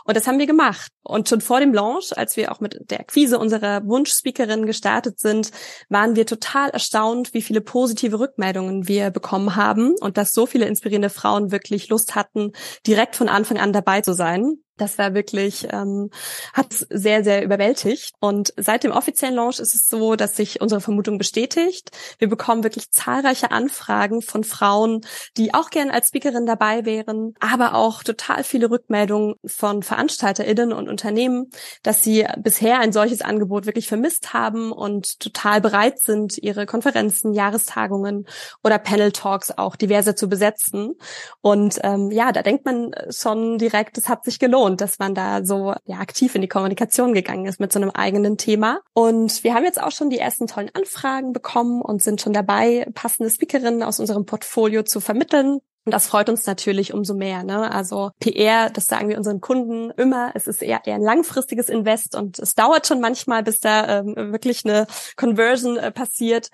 Und 0.05 0.17
das 0.17 0.27
haben 0.27 0.39
wir 0.39 0.47
gemacht. 0.47 0.91
Und 1.03 1.29
schon 1.29 1.43
vor 1.43 1.61
dem 1.61 1.75
Launch, 1.75 2.17
als 2.17 2.39
wir 2.39 2.51
auch 2.51 2.61
mit 2.61 2.91
der 2.91 3.01
Akquise 3.01 3.39
unserer 3.39 3.87
Wunschspeakerin 3.87 4.65
gestartet 4.65 5.21
sind, 5.21 5.51
waren 5.91 6.17
wir 6.17 6.25
total 6.25 6.71
erstaunt, 6.71 7.35
wie 7.35 7.43
viele 7.43 7.61
positive 7.61 8.19
Rückmeldungen 8.19 8.89
wir 8.89 9.11
bekommen 9.11 9.55
haben 9.55 9.95
und 10.01 10.17
dass 10.17 10.33
so 10.33 10.47
viele 10.47 10.65
inspirierende 10.65 11.11
Frauen 11.11 11.53
wirklich 11.53 11.91
Lust 11.91 12.15
hatten, 12.15 12.53
direkt 12.87 13.17
von 13.17 13.29
Anfang 13.29 13.59
an 13.59 13.75
dabei 13.75 14.01
zu 14.01 14.15
sein. 14.15 14.57
Das 14.77 14.99
war 14.99 15.15
wirklich, 15.15 15.67
ähm, 15.73 16.11
hat 16.53 16.67
sehr, 16.71 17.25
sehr 17.25 17.43
überwältigt. 17.43 18.15
Und 18.21 18.53
seit 18.59 18.85
dem 18.85 18.93
offiziellen 18.93 19.35
Launch 19.35 19.59
ist 19.59 19.75
es 19.75 19.89
so, 19.89 20.17
dass 20.17 20.37
sich 20.37 20.61
unsere 20.61 20.83
Vermutung 20.83 21.17
bestätigt. 21.17 21.91
Wir 22.19 22.29
bekommen 22.29 22.63
wirklich 22.63 22.91
zahlreiche 22.91 23.53
Anfragen 23.53 24.21
von 24.21 24.45
Frauen, 24.45 25.01
die 25.39 25.55
auch 25.55 25.71
gerne 25.71 25.95
als 25.95 26.09
Speakerin 26.09 26.45
dabei 26.45 26.85
wären, 26.85 27.35
aber 27.41 27.75
auch 27.75 28.03
total 28.03 28.45
viele 28.45 28.71
Rückmeldungen 28.71 29.37
von 29.47 29.83
VeranstalterInnen 29.83 30.75
und 30.75 30.89
Unternehmen, 30.89 31.51
dass 31.83 32.03
sie 32.03 32.27
bisher 32.37 32.81
ein 32.81 32.93
solches 32.93 33.23
Angebot 33.23 33.65
wirklich 33.65 33.89
vermisst 33.89 34.35
haben 34.35 34.73
und 34.73 35.21
total 35.21 35.63
bereit 35.63 36.01
sind, 36.01 36.37
ihre 36.37 36.67
Konferenzen, 36.67 37.33
Jahrestagungen 37.33 38.27
oder 38.63 38.79
Panel 38.79 39.13
Talks 39.13 39.53
auch 39.57 39.77
diverser 39.77 40.17
zu 40.17 40.29
besetzen. 40.29 40.97
Und 41.41 41.79
ähm, 41.83 42.11
ja, 42.11 42.33
da 42.33 42.43
denkt 42.43 42.67
man 42.67 42.93
schon 43.09 43.57
direkt, 43.57 43.97
es 43.97 44.09
hat 44.09 44.25
sich 44.25 44.39
gelohnt 44.39 44.66
und 44.67 44.81
dass 44.81 44.99
man 44.99 45.15
da 45.15 45.45
so 45.45 45.75
ja, 45.85 45.99
aktiv 45.99 46.35
in 46.35 46.43
die 46.43 46.49
Kommunikation 46.49 47.15
gegangen 47.15 47.47
ist 47.47 47.61
mit 47.61 47.73
so 47.73 47.79
einem 47.79 47.91
eigenen 47.91 48.37
Thema. 48.37 48.81
Und 48.93 49.45
wir 49.45 49.55
haben 49.55 49.65
jetzt 49.65 49.81
auch 49.81 49.93
schon 49.93 50.11
die 50.11 50.19
ersten 50.19 50.49
tollen 50.49 50.71
Anfragen 50.75 51.33
bekommen 51.33 51.81
und 51.81 52.03
sind 52.03 52.21
schon 52.21 52.33
dabei, 52.33 52.87
passende 52.95 53.31
Speakerinnen 53.31 53.83
aus 53.83 54.01
unserem 54.01 54.27
Portfolio 54.27 54.83
zu 54.83 55.01
vermitteln. 55.01 55.61
Und 55.85 55.93
das 55.93 56.09
freut 56.09 56.29
uns 56.29 56.45
natürlich 56.47 56.93
umso 56.93 57.15
mehr. 57.15 57.45
Ne? 57.45 57.71
Also 57.71 58.11
PR, 58.19 58.71
das 58.71 58.87
sagen 58.87 59.09
wir 59.09 59.17
unseren 59.17 59.41
Kunden 59.41 59.93
immer, 59.93 60.33
es 60.35 60.49
ist 60.49 60.61
eher, 60.61 60.81
eher 60.85 60.97
ein 60.97 61.01
langfristiges 61.01 61.69
Invest 61.69 62.17
und 62.17 62.41
es 62.41 62.57
dauert 62.57 62.89
schon 62.89 63.01
manchmal, 63.01 63.45
bis 63.45 63.61
da 63.61 64.01
ähm, 64.01 64.17
wirklich 64.33 64.65
eine 64.65 64.89
Conversion 65.15 65.77
äh, 65.77 65.93
passiert. 65.93 66.51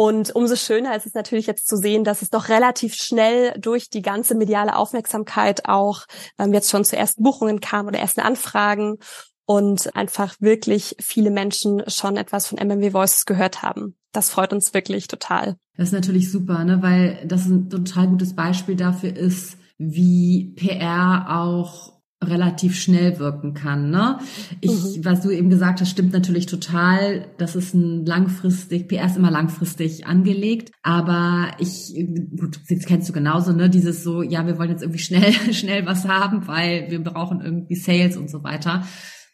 Und 0.00 0.34
umso 0.34 0.56
schöner 0.56 0.96
ist 0.96 1.04
es 1.04 1.12
natürlich 1.12 1.46
jetzt 1.46 1.68
zu 1.68 1.76
sehen, 1.76 2.04
dass 2.04 2.22
es 2.22 2.30
doch 2.30 2.48
relativ 2.48 2.94
schnell 2.94 3.52
durch 3.60 3.90
die 3.90 4.00
ganze 4.00 4.34
mediale 4.34 4.76
Aufmerksamkeit 4.76 5.68
auch 5.68 6.06
ähm, 6.38 6.54
jetzt 6.54 6.70
schon 6.70 6.86
zu 6.86 6.96
ersten 6.96 7.22
Buchungen 7.22 7.60
kam 7.60 7.86
oder 7.86 7.98
ersten 7.98 8.22
Anfragen 8.22 8.96
und 9.44 9.94
einfach 9.94 10.36
wirklich 10.40 10.96
viele 11.00 11.30
Menschen 11.30 11.82
schon 11.86 12.16
etwas 12.16 12.46
von 12.46 12.56
MMW 12.56 12.94
Voices 12.94 13.26
gehört 13.26 13.60
haben. 13.60 13.94
Das 14.10 14.30
freut 14.30 14.54
uns 14.54 14.72
wirklich 14.72 15.06
total. 15.06 15.56
Das 15.76 15.88
ist 15.88 15.92
natürlich 15.92 16.32
super, 16.32 16.64
ne? 16.64 16.80
weil 16.80 17.22
das 17.26 17.44
ein 17.44 17.68
total 17.68 18.08
gutes 18.08 18.34
Beispiel 18.34 18.76
dafür 18.76 19.14
ist, 19.14 19.58
wie 19.76 20.54
PR 20.56 21.26
auch 21.28 21.99
relativ 22.22 22.78
schnell 22.78 23.18
wirken 23.18 23.54
kann. 23.54 23.90
Ne? 23.90 24.18
Ich, 24.60 24.70
mhm. 24.70 25.04
was 25.04 25.22
du 25.22 25.30
eben 25.30 25.48
gesagt 25.48 25.80
hast, 25.80 25.90
stimmt 25.90 26.12
natürlich 26.12 26.46
total. 26.46 27.26
Das 27.38 27.56
ist 27.56 27.74
ein 27.74 28.04
langfristig, 28.04 28.88
PR 28.88 29.06
ist 29.06 29.16
immer 29.16 29.30
langfristig 29.30 30.06
angelegt. 30.06 30.70
Aber 30.82 31.52
ich, 31.58 31.94
gut, 32.38 32.60
das 32.68 32.84
kennst 32.84 33.08
du 33.08 33.12
genauso, 33.12 33.52
ne? 33.52 33.70
Dieses 33.70 34.04
so, 34.04 34.22
ja, 34.22 34.46
wir 34.46 34.58
wollen 34.58 34.70
jetzt 34.70 34.82
irgendwie 34.82 35.00
schnell, 35.00 35.32
schnell 35.52 35.86
was 35.86 36.06
haben, 36.06 36.46
weil 36.46 36.90
wir 36.90 37.02
brauchen 37.02 37.40
irgendwie 37.40 37.76
Sales 37.76 38.16
und 38.16 38.30
so 38.30 38.42
weiter 38.42 38.84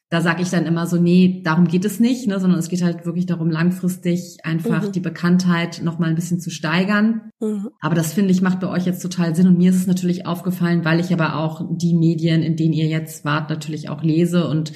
da 0.08 0.20
sage 0.20 0.42
ich 0.42 0.50
dann 0.50 0.66
immer 0.66 0.86
so, 0.86 0.98
nee, 0.98 1.42
darum 1.44 1.66
geht 1.66 1.84
es 1.84 1.98
nicht, 1.98 2.28
ne, 2.28 2.38
sondern 2.38 2.60
es 2.60 2.68
geht 2.68 2.82
halt 2.82 3.06
wirklich 3.06 3.26
darum, 3.26 3.50
langfristig 3.50 4.38
einfach 4.44 4.86
mhm. 4.86 4.92
die 4.92 5.00
Bekanntheit 5.00 5.80
noch 5.82 5.98
mal 5.98 6.08
ein 6.08 6.14
bisschen 6.14 6.38
zu 6.38 6.50
steigern. 6.50 7.30
Mhm. 7.40 7.70
Aber 7.80 7.96
das 7.96 8.12
finde 8.12 8.30
ich 8.30 8.40
macht 8.40 8.60
bei 8.60 8.68
euch 8.68 8.86
jetzt 8.86 9.02
total 9.02 9.34
Sinn 9.34 9.48
und 9.48 9.58
mir 9.58 9.70
ist 9.70 9.76
es 9.76 9.86
natürlich 9.88 10.24
aufgefallen, 10.24 10.84
weil 10.84 11.00
ich 11.00 11.12
aber 11.12 11.36
auch 11.36 11.62
die 11.72 11.94
Medien, 11.94 12.42
in 12.42 12.56
denen 12.56 12.72
ihr 12.72 12.86
jetzt 12.86 13.24
wart, 13.24 13.50
natürlich 13.50 13.88
auch 13.88 14.02
lese 14.02 14.48
und 14.48 14.72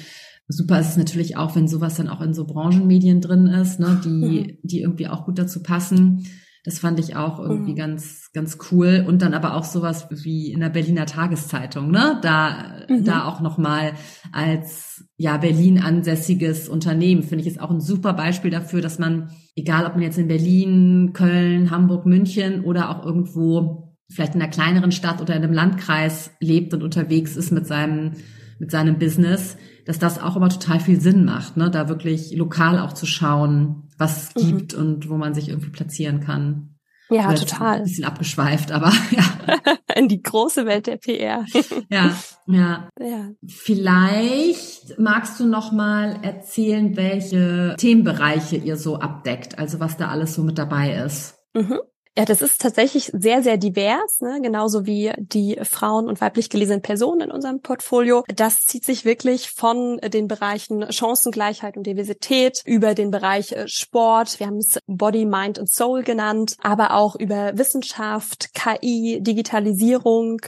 super 0.49 0.81
ist 0.81 0.89
es 0.89 0.97
natürlich 0.97 1.37
auch, 1.37 1.55
wenn 1.55 1.69
sowas 1.69 1.95
dann 1.95 2.09
auch 2.09 2.19
in 2.19 2.33
so 2.33 2.45
Branchenmedien 2.45 3.21
drin 3.21 3.47
ist, 3.47 3.79
ne, 3.79 4.01
die, 4.03 4.09
mhm. 4.09 4.57
die 4.63 4.81
irgendwie 4.81 5.07
auch 5.07 5.25
gut 5.25 5.39
dazu 5.39 5.63
passen. 5.63 6.27
Das 6.63 6.77
fand 6.77 6.99
ich 6.99 7.15
auch 7.15 7.39
irgendwie 7.39 7.71
mhm. 7.71 7.77
ganz, 7.77 8.29
ganz 8.33 8.59
cool. 8.71 9.03
Und 9.07 9.23
dann 9.23 9.33
aber 9.33 9.55
auch 9.55 9.63
sowas 9.63 10.07
wie 10.11 10.51
in 10.51 10.59
der 10.59 10.69
Berliner 10.69 11.07
Tageszeitung, 11.07 11.89
ne? 11.89 12.19
Da, 12.21 12.83
mhm. 12.87 13.03
da 13.03 13.25
auch 13.25 13.41
nochmal 13.41 13.93
als, 14.31 15.03
ja, 15.17 15.37
Berlin 15.37 15.79
ansässiges 15.79 16.69
Unternehmen 16.69 17.23
finde 17.23 17.41
ich 17.43 17.47
ist 17.47 17.61
auch 17.61 17.71
ein 17.71 17.81
super 17.81 18.13
Beispiel 18.13 18.51
dafür, 18.51 18.81
dass 18.81 18.99
man, 18.99 19.31
egal 19.55 19.87
ob 19.87 19.93
man 19.93 20.03
jetzt 20.03 20.19
in 20.19 20.27
Berlin, 20.27 21.13
Köln, 21.13 21.71
Hamburg, 21.71 22.05
München 22.05 22.63
oder 22.63 22.89
auch 22.91 23.03
irgendwo 23.03 23.95
vielleicht 24.11 24.35
in 24.35 24.41
einer 24.41 24.51
kleineren 24.51 24.91
Stadt 24.91 25.21
oder 25.21 25.35
in 25.35 25.43
einem 25.43 25.53
Landkreis 25.53 26.31
lebt 26.39 26.73
und 26.73 26.83
unterwegs 26.83 27.35
ist 27.37 27.51
mit 27.51 27.65
seinem, 27.65 28.13
mit 28.59 28.69
seinem 28.69 28.99
Business, 28.99 29.57
dass 29.91 29.99
das 29.99 30.21
auch 30.21 30.37
immer 30.37 30.47
total 30.47 30.79
viel 30.79 31.01
Sinn 31.01 31.25
macht, 31.25 31.57
ne? 31.57 31.69
Da 31.69 31.89
wirklich 31.89 32.33
lokal 32.33 32.79
auch 32.79 32.93
zu 32.93 33.05
schauen, 33.05 33.89
was 33.97 34.29
es 34.33 34.43
mhm. 34.43 34.57
gibt 34.57 34.73
und 34.73 35.09
wo 35.09 35.17
man 35.17 35.33
sich 35.33 35.49
irgendwie 35.49 35.69
platzieren 35.69 36.21
kann. 36.21 36.77
Ja, 37.09 37.23
Vielleicht 37.23 37.49
total. 37.49 37.75
Ein 37.75 37.83
bisschen 37.83 38.05
abgeschweift, 38.05 38.71
aber 38.71 38.93
ja. 39.11 39.75
In 39.97 40.07
die 40.07 40.21
große 40.21 40.65
Welt 40.65 40.87
der 40.87 40.95
PR. 40.95 41.45
ja, 41.89 42.15
ja, 42.47 42.87
ja. 43.01 43.31
Vielleicht 43.45 44.97
magst 44.97 45.41
du 45.41 45.45
noch 45.45 45.73
mal 45.73 46.19
erzählen, 46.21 46.95
welche 46.95 47.75
Themenbereiche 47.77 48.55
ihr 48.55 48.77
so 48.77 48.97
abdeckt, 48.97 49.59
also 49.59 49.81
was 49.81 49.97
da 49.97 50.07
alles 50.07 50.35
so 50.35 50.43
mit 50.43 50.57
dabei 50.57 50.93
ist. 51.03 51.35
Mhm. 51.53 51.79
Ja, 52.17 52.25
das 52.25 52.41
ist 52.41 52.59
tatsächlich 52.59 53.09
sehr, 53.13 53.41
sehr 53.41 53.55
divers, 53.55 54.19
ne? 54.19 54.41
genauso 54.41 54.85
wie 54.85 55.13
die 55.17 55.57
Frauen- 55.63 56.09
und 56.09 56.19
weiblich 56.19 56.49
gelesenen 56.49 56.81
Personen 56.81 57.21
in 57.21 57.31
unserem 57.31 57.61
Portfolio. 57.61 58.25
Das 58.27 58.57
zieht 58.65 58.83
sich 58.83 59.05
wirklich 59.05 59.51
von 59.51 59.97
den 59.97 60.27
Bereichen 60.27 60.91
Chancengleichheit 60.91 61.77
und 61.77 61.87
Diversität 61.87 62.63
über 62.65 62.95
den 62.95 63.11
Bereich 63.11 63.53
äh, 63.53 63.65
Sport, 63.69 64.41
wir 64.41 64.47
haben 64.47 64.57
es 64.57 64.77
Body, 64.87 65.25
Mind 65.25 65.57
und 65.57 65.69
Soul 65.69 66.03
genannt, 66.03 66.57
aber 66.61 66.95
auch 66.95 67.15
über 67.15 67.57
Wissenschaft, 67.57 68.53
KI, 68.53 69.19
Digitalisierung, 69.21 70.41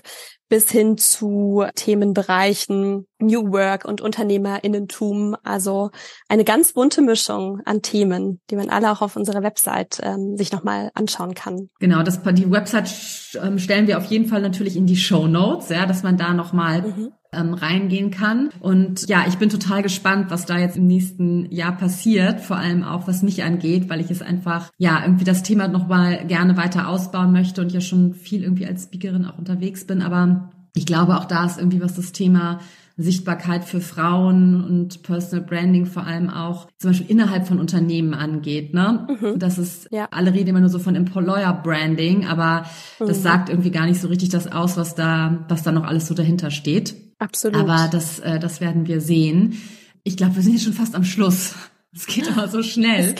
bis 0.49 0.69
hin 0.69 0.97
zu 0.97 1.65
Themenbereichen 1.75 3.07
New 3.19 3.51
Work 3.51 3.85
und 3.85 4.01
Unternehmerinnentum. 4.01 5.35
Also 5.43 5.91
eine 6.27 6.43
ganz 6.43 6.73
bunte 6.73 7.01
Mischung 7.01 7.61
an 7.65 7.81
Themen, 7.81 8.41
die 8.49 8.55
man 8.55 8.69
alle 8.69 8.91
auch 8.91 9.01
auf 9.01 9.15
unserer 9.15 9.43
Website 9.43 9.99
ähm, 10.03 10.37
sich 10.37 10.51
nochmal 10.51 10.91
anschauen 10.93 11.33
kann. 11.33 11.69
Genau, 11.79 12.03
das, 12.03 12.21
die 12.21 12.51
Website 12.51 12.93
ähm, 13.41 13.57
stellen 13.59 13.87
wir 13.87 13.97
auf 13.97 14.05
jeden 14.05 14.25
Fall 14.25 14.41
natürlich 14.41 14.75
in 14.75 14.85
die 14.85 14.97
Show 14.97 15.27
Notes, 15.27 15.69
ja, 15.69 15.85
dass 15.85 16.03
man 16.03 16.17
da 16.17 16.33
nochmal 16.33 16.81
mhm 16.81 17.11
ähm, 17.35 17.53
reingehen 17.53 18.11
kann. 18.11 18.49
Und 18.59 19.07
ja, 19.09 19.25
ich 19.27 19.37
bin 19.37 19.49
total 19.49 19.83
gespannt, 19.83 20.27
was 20.29 20.45
da 20.45 20.57
jetzt 20.57 20.77
im 20.77 20.87
nächsten 20.87 21.51
Jahr 21.51 21.75
passiert, 21.75 22.41
vor 22.41 22.57
allem 22.57 22.83
auch 22.83 23.07
was 23.07 23.23
mich 23.23 23.43
angeht, 23.43 23.89
weil 23.89 24.01
ich 24.01 24.11
es 24.11 24.21
einfach, 24.21 24.69
ja, 24.77 25.01
irgendwie 25.03 25.25
das 25.25 25.43
Thema 25.43 25.67
nochmal 25.67 26.25
gerne 26.27 26.57
weiter 26.57 26.87
ausbauen 26.87 27.31
möchte 27.31 27.61
und 27.61 27.71
ja 27.71 27.81
schon 27.81 28.13
viel 28.13 28.43
irgendwie 28.43 28.65
als 28.65 28.83
Speakerin 28.83 29.25
auch 29.25 29.37
unterwegs 29.37 29.85
bin. 29.85 30.01
Aber 30.01 30.51
ich 30.75 30.85
glaube, 30.85 31.17
auch 31.17 31.25
da 31.25 31.45
ist 31.45 31.59
irgendwie 31.59 31.81
was 31.81 31.95
das 31.95 32.11
Thema 32.11 32.59
Sichtbarkeit 32.95 33.65
für 33.65 33.81
Frauen 33.81 34.63
und 34.63 35.01
Personal 35.01 35.43
Branding 35.45 35.87
vor 35.87 36.05
allem 36.05 36.29
auch 36.29 36.67
zum 36.77 36.91
Beispiel 36.91 37.09
innerhalb 37.09 37.47
von 37.47 37.59
Unternehmen 37.59 38.13
angeht. 38.13 38.73
Ne? 38.73 39.07
Mhm. 39.19 39.39
Das 39.39 39.57
ist, 39.57 39.87
ja. 39.91 40.07
alle 40.11 40.33
reden 40.33 40.49
immer 40.49 40.59
nur 40.59 40.69
so 40.69 40.77
von 40.77 40.95
Employer 40.95 41.53
Branding, 41.63 42.27
aber 42.27 42.65
mhm. 42.99 43.07
das 43.07 43.23
sagt 43.23 43.49
irgendwie 43.49 43.71
gar 43.71 43.87
nicht 43.87 43.99
so 43.99 44.09
richtig 44.09 44.29
das 44.29 44.51
aus, 44.51 44.77
was 44.77 44.93
da, 44.93 45.43
was 45.49 45.63
da 45.63 45.71
noch 45.71 45.85
alles 45.85 46.07
so 46.07 46.13
dahinter 46.13 46.51
steht. 46.51 46.95
Absolut. 47.23 47.57
Aber 47.57 47.87
das, 47.89 48.19
äh, 48.19 48.37
das 48.37 48.59
werden 48.59 48.85
wir 48.85 48.99
sehen. 48.99 49.61
Ich 50.03 50.17
glaube, 50.17 50.35
wir 50.35 50.43
sind 50.43 50.53
jetzt 50.53 50.65
schon 50.65 50.73
fast 50.73 50.93
am 50.93 51.05
Schluss. 51.05 51.55
Es 51.95 52.05
geht 52.05 52.27
immer 52.27 52.47
so 52.49 52.61
schnell. 52.61 53.15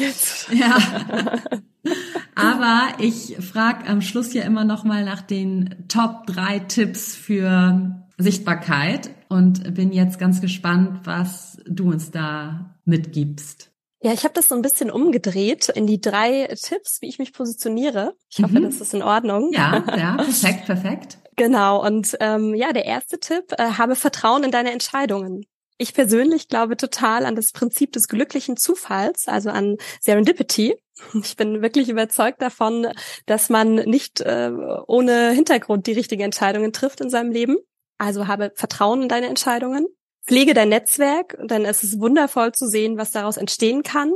Ja. 0.51 0.77
Aber 2.35 2.87
ich 2.99 3.37
frage 3.39 3.87
am 3.87 4.01
Schluss 4.01 4.33
ja 4.33 4.43
immer 4.43 4.65
noch 4.65 4.83
mal 4.83 5.05
nach 5.05 5.21
den 5.21 5.85
Top 5.87 6.25
drei 6.27 6.59
Tipps 6.59 7.15
für 7.15 8.03
Sichtbarkeit 8.17 9.11
und 9.29 9.73
bin 9.75 9.91
jetzt 9.91 10.19
ganz 10.19 10.41
gespannt, 10.41 11.01
was 11.05 11.57
du 11.65 11.89
uns 11.89 12.11
da 12.11 12.75
mitgibst. 12.85 13.71
Ja, 14.01 14.11
ich 14.11 14.25
habe 14.25 14.33
das 14.33 14.49
so 14.49 14.55
ein 14.55 14.61
bisschen 14.61 14.91
umgedreht 14.91 15.69
in 15.69 15.87
die 15.87 16.01
drei 16.01 16.53
Tipps, 16.61 17.01
wie 17.01 17.07
ich 17.07 17.19
mich 17.19 17.31
positioniere. 17.31 18.15
Ich 18.29 18.43
hoffe, 18.43 18.59
mhm. 18.59 18.63
das 18.63 18.81
ist 18.81 18.93
in 18.93 19.01
Ordnung. 19.01 19.53
Ja, 19.53 19.81
ja, 19.97 20.15
perfekt, 20.17 20.65
perfekt. 20.65 21.17
Genau. 21.35 21.85
Und 21.85 22.17
ähm, 22.19 22.53
ja, 22.55 22.73
der 22.73 22.85
erste 22.85 23.19
Tipp: 23.19 23.53
äh, 23.57 23.63
Habe 23.63 23.95
Vertrauen 23.95 24.43
in 24.43 24.51
deine 24.51 24.71
Entscheidungen. 24.71 25.45
Ich 25.77 25.93
persönlich 25.93 26.47
glaube 26.47 26.77
total 26.77 27.25
an 27.25 27.35
das 27.35 27.51
Prinzip 27.51 27.91
des 27.93 28.07
glücklichen 28.07 28.57
Zufalls, 28.57 29.27
also 29.27 29.49
an 29.49 29.77
Serendipity. 30.01 30.75
Ich 31.23 31.35
bin 31.35 31.61
wirklich 31.61 31.89
überzeugt 31.89 32.41
davon, 32.41 32.87
dass 33.25 33.49
man 33.49 33.75
nicht 33.75 34.21
äh, 34.21 34.51
ohne 34.87 35.31
Hintergrund 35.31 35.87
die 35.87 35.93
richtigen 35.93 36.21
Entscheidungen 36.21 36.71
trifft 36.71 37.01
in 37.01 37.09
seinem 37.09 37.31
Leben. 37.31 37.57
Also 37.97 38.27
habe 38.27 38.51
Vertrauen 38.55 39.01
in 39.01 39.09
deine 39.09 39.27
Entscheidungen. 39.27 39.87
Pflege 40.25 40.53
dein 40.53 40.69
Netzwerk, 40.69 41.37
denn 41.41 41.65
es 41.65 41.83
ist 41.83 41.99
wundervoll 41.99 42.53
zu 42.53 42.67
sehen, 42.67 42.97
was 42.97 43.11
daraus 43.11 43.37
entstehen 43.37 43.83
kann. 43.83 44.13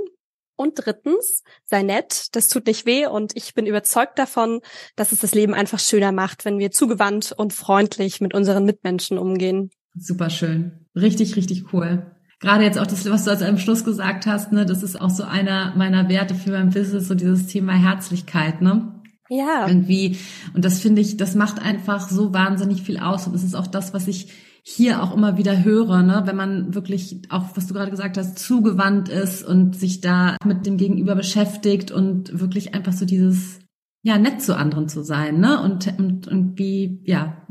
Und 0.57 0.73
drittens, 0.75 1.43
sei 1.65 1.83
nett, 1.83 2.35
das 2.35 2.49
tut 2.49 2.65
nicht 2.65 2.85
weh 2.85 3.05
und 3.05 3.31
ich 3.35 3.53
bin 3.53 3.65
überzeugt 3.65 4.19
davon, 4.19 4.59
dass 4.95 5.11
es 5.11 5.21
das 5.21 5.33
Leben 5.33 5.53
einfach 5.53 5.79
schöner 5.79 6.11
macht, 6.11 6.43
wenn 6.43 6.59
wir 6.59 6.71
zugewandt 6.71 7.31
und 7.31 7.53
freundlich 7.53 8.19
mit 8.19 8.33
unseren 8.33 8.65
Mitmenschen 8.65 9.17
umgehen. 9.17 9.69
Super 9.95 10.29
schön. 10.29 10.85
Richtig, 10.95 11.35
richtig 11.35 11.71
cool. 11.73 12.11
Gerade 12.39 12.63
jetzt 12.63 12.77
auch 12.77 12.87
das, 12.87 13.09
was 13.09 13.23
du 13.23 13.31
als 13.31 13.41
am 13.41 13.57
Schluss 13.57 13.83
gesagt 13.83 14.25
hast, 14.25 14.51
ne, 14.51 14.65
das 14.65 14.83
ist 14.83 14.99
auch 14.99 15.09
so 15.09 15.23
einer 15.23 15.75
meiner 15.75 16.09
Werte 16.09 16.35
für 16.35 16.51
mein 16.51 16.71
Business, 16.71 17.07
so 17.07 17.15
dieses 17.15 17.47
Thema 17.47 17.73
Herzlichkeit, 17.73 18.61
ne? 18.61 18.93
Ja. 19.29 19.67
Irgendwie. 19.67 20.17
Und 20.53 20.65
das 20.65 20.79
finde 20.79 21.01
ich, 21.01 21.17
das 21.17 21.35
macht 21.35 21.59
einfach 21.59 22.09
so 22.09 22.33
wahnsinnig 22.33 22.81
viel 22.81 22.97
aus. 22.99 23.27
Und 23.27 23.33
das 23.33 23.43
ist 23.43 23.55
auch 23.55 23.67
das, 23.67 23.93
was 23.93 24.07
ich 24.07 24.29
hier 24.69 25.01
auch 25.01 25.15
immer 25.15 25.37
wieder 25.37 25.63
höre, 25.63 26.03
ne? 26.03 26.23
wenn 26.25 26.35
man 26.35 26.75
wirklich 26.75 27.21
auch, 27.29 27.55
was 27.55 27.67
du 27.67 27.73
gerade 27.73 27.89
gesagt 27.89 28.17
hast, 28.17 28.37
zugewandt 28.37 29.07
ist 29.07 29.47
und 29.47 29.77
sich 29.77 30.01
da 30.01 30.35
mit 30.43 30.65
dem 30.65 30.75
Gegenüber 30.75 31.15
beschäftigt 31.15 31.89
und 31.89 32.37
wirklich 32.37 32.73
einfach 32.73 32.91
so 32.91 33.05
dieses, 33.05 33.59
ja, 34.03 34.17
nett 34.17 34.41
zu 34.41 34.57
anderen 34.57 34.89
zu 34.89 35.03
sein, 35.03 35.39
ne? 35.39 35.61
Und, 35.61 35.97
und, 35.97 36.27
und 36.27 36.59
wie, 36.59 37.01
ja, 37.05 37.45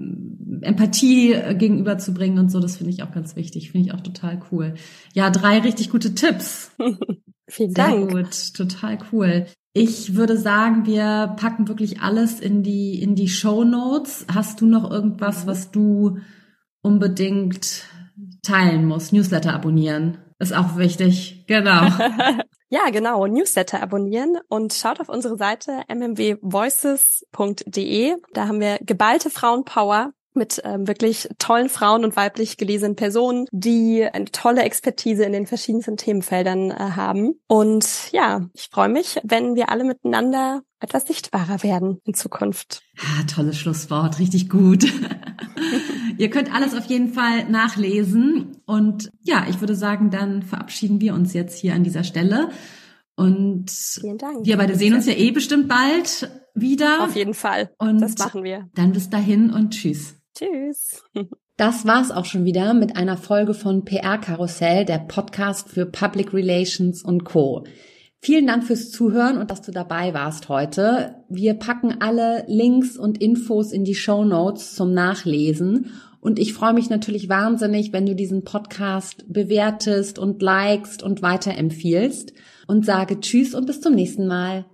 Empathie 0.61 1.35
gegenüberzubringen 1.55 2.39
und 2.39 2.51
so, 2.51 2.61
das 2.61 2.77
finde 2.77 2.93
ich 2.93 3.03
auch 3.03 3.13
ganz 3.13 3.35
wichtig, 3.35 3.71
finde 3.71 3.89
ich 3.89 3.95
auch 3.95 4.03
total 4.03 4.39
cool. 4.53 4.75
Ja, 5.15 5.31
drei 5.31 5.61
richtig 5.61 5.89
gute 5.89 6.15
Tipps. 6.15 6.71
Vielen 7.49 7.75
Sehr 7.75 7.93
Dank. 7.93 8.11
gut, 8.11 8.55
total 8.55 8.99
cool. 9.11 9.47
Ich 9.73 10.17
würde 10.17 10.37
sagen, 10.37 10.85
wir 10.85 11.35
packen 11.39 11.67
wirklich 11.67 12.01
alles 12.03 12.41
in 12.41 12.63
die, 12.63 13.01
in 13.01 13.15
die 13.15 13.29
Show 13.29 13.65
Notes. 13.65 14.27
Hast 14.31 14.61
du 14.61 14.67
noch 14.67 14.91
irgendwas, 14.91 15.47
was 15.47 15.71
du 15.71 16.19
unbedingt 16.87 17.83
teilen 18.43 18.87
musst? 18.87 19.13
Newsletter 19.13 19.53
abonnieren. 19.53 20.17
Ist 20.39 20.55
auch 20.55 20.77
wichtig. 20.77 21.45
Genau. 21.47 21.89
ja, 22.69 22.91
genau. 22.93 23.27
Newsletter 23.27 23.83
abonnieren 23.83 24.39
und 24.49 24.73
schaut 24.73 25.01
auf 25.01 25.09
unsere 25.09 25.37
Seite 25.37 25.83
mmwvoices.de. 25.89 28.15
Da 28.33 28.49
haben 28.49 28.61
wir 28.61 28.79
geballte 28.83 29.31
Frauenpower 29.31 30.13
mit 30.37 30.61
ähm, 30.65 30.87
wirklich 30.87 31.29
tollen 31.39 31.69
Frauen 31.69 32.05
und 32.05 32.15
weiblich 32.15 32.59
gelesenen 32.59 32.95
Personen, 32.95 33.47
die 33.51 34.05
eine 34.05 34.27
tolle 34.27 34.63
Expertise 34.63 35.25
in 35.25 35.33
den 35.33 35.47
verschiedensten 35.47 35.97
Themenfeldern 35.97 36.71
äh, 36.71 36.75
haben. 36.75 37.41
Und 37.49 38.13
ja, 38.13 38.43
ich 38.53 38.69
freue 38.71 38.91
mich, 38.91 39.19
wenn 39.25 39.55
wir 39.55 39.71
alle 39.71 39.85
miteinander 39.85 40.63
etwas 40.81 41.07
sichtbarer 41.07 41.63
werden 41.63 42.01
in 42.05 42.15
Zukunft. 42.15 42.83
Ah, 42.99 43.23
tolles 43.25 43.59
Schlusswort, 43.59 44.19
richtig 44.19 44.49
gut. 44.49 44.85
Ihr 46.19 46.31
könnt 46.31 46.55
alles 46.55 46.75
auf 46.75 46.85
jeden 46.87 47.13
Fall 47.13 47.49
nachlesen. 47.49 48.57
Und 48.67 49.11
ja, 49.23 49.47
ich 49.49 49.61
würde 49.61 49.75
sagen, 49.75 50.11
dann 50.11 50.43
verabschieden 50.43 51.01
wir 51.01 51.15
uns 51.15 51.33
jetzt 51.33 51.59
hier 51.59 51.75
an 51.75 51.85
dieser 51.85 52.05
Stelle. 52.05 52.51
Und 53.17 53.71
Vielen 53.71 54.19
Dank. 54.19 54.45
wir 54.45 54.57
beide 54.57 54.77
sehen 54.77 54.95
uns 54.95 55.07
ja 55.07 55.15
eh 55.15 55.31
bestimmt 55.31 55.69
bald 55.69 56.31
wieder. 56.55 57.05
Auf 57.05 57.17
jeden 57.17 57.35
Fall. 57.35 57.71
Und 57.79 58.01
das 58.01 58.19
machen 58.19 58.45
wir. 58.45 58.69
Dann 58.75 58.93
bis 58.93 59.09
dahin 59.09 59.51
und 59.51 59.71
tschüss. 59.71 60.17
Tschüss. 60.37 61.03
Das 61.59 61.87
war's 61.87 62.11
auch 62.11 62.27
schon 62.27 62.45
wieder 62.45 62.75
mit 62.75 62.97
einer 62.97 63.17
Folge 63.17 63.55
von 63.55 63.87
PR 63.87 64.19
Karussell, 64.19 64.85
der 64.85 64.99
Podcast 64.99 65.71
für 65.71 65.87
Public 65.87 66.35
Relations 66.35 67.03
und 67.03 67.25
Co. 67.25 67.65
Vielen 68.21 68.47
Dank 68.47 68.65
fürs 68.65 68.91
Zuhören 68.91 69.39
und 69.39 69.51
dass 69.51 69.63
du 69.63 69.71
dabei 69.71 70.15
warst 70.15 70.49
heute. 70.49 71.17
Wir 71.29 71.55
packen 71.55 71.97
alle 72.01 72.45
Links 72.49 72.97
und 72.97 73.21
Infos 73.21 73.73
in 73.73 73.85
die 73.85 73.95
Show 73.95 74.25
Notes 74.25 74.75
zum 74.75 74.93
Nachlesen. 74.93 75.93
Und 76.21 76.41
ich 76.41 76.55
freue 76.55 76.75
mich 76.75 76.91
natürlich 76.91 77.29
wahnsinnig, 77.29 77.93
wenn 77.93 78.07
du 78.07 78.17
diesen 78.17 78.43
Podcast 78.43 79.25
bewertest 79.29 80.19
und 80.19 80.43
likest 80.43 81.05
und 81.05 81.23
weiterempfiehlst 81.23 82.33
und 82.67 82.85
sage 82.85 83.21
Tschüss 83.21 83.55
und 83.55 83.67
bis 83.67 83.81
zum 83.81 83.95
nächsten 83.95 84.27
Mal. 84.27 84.65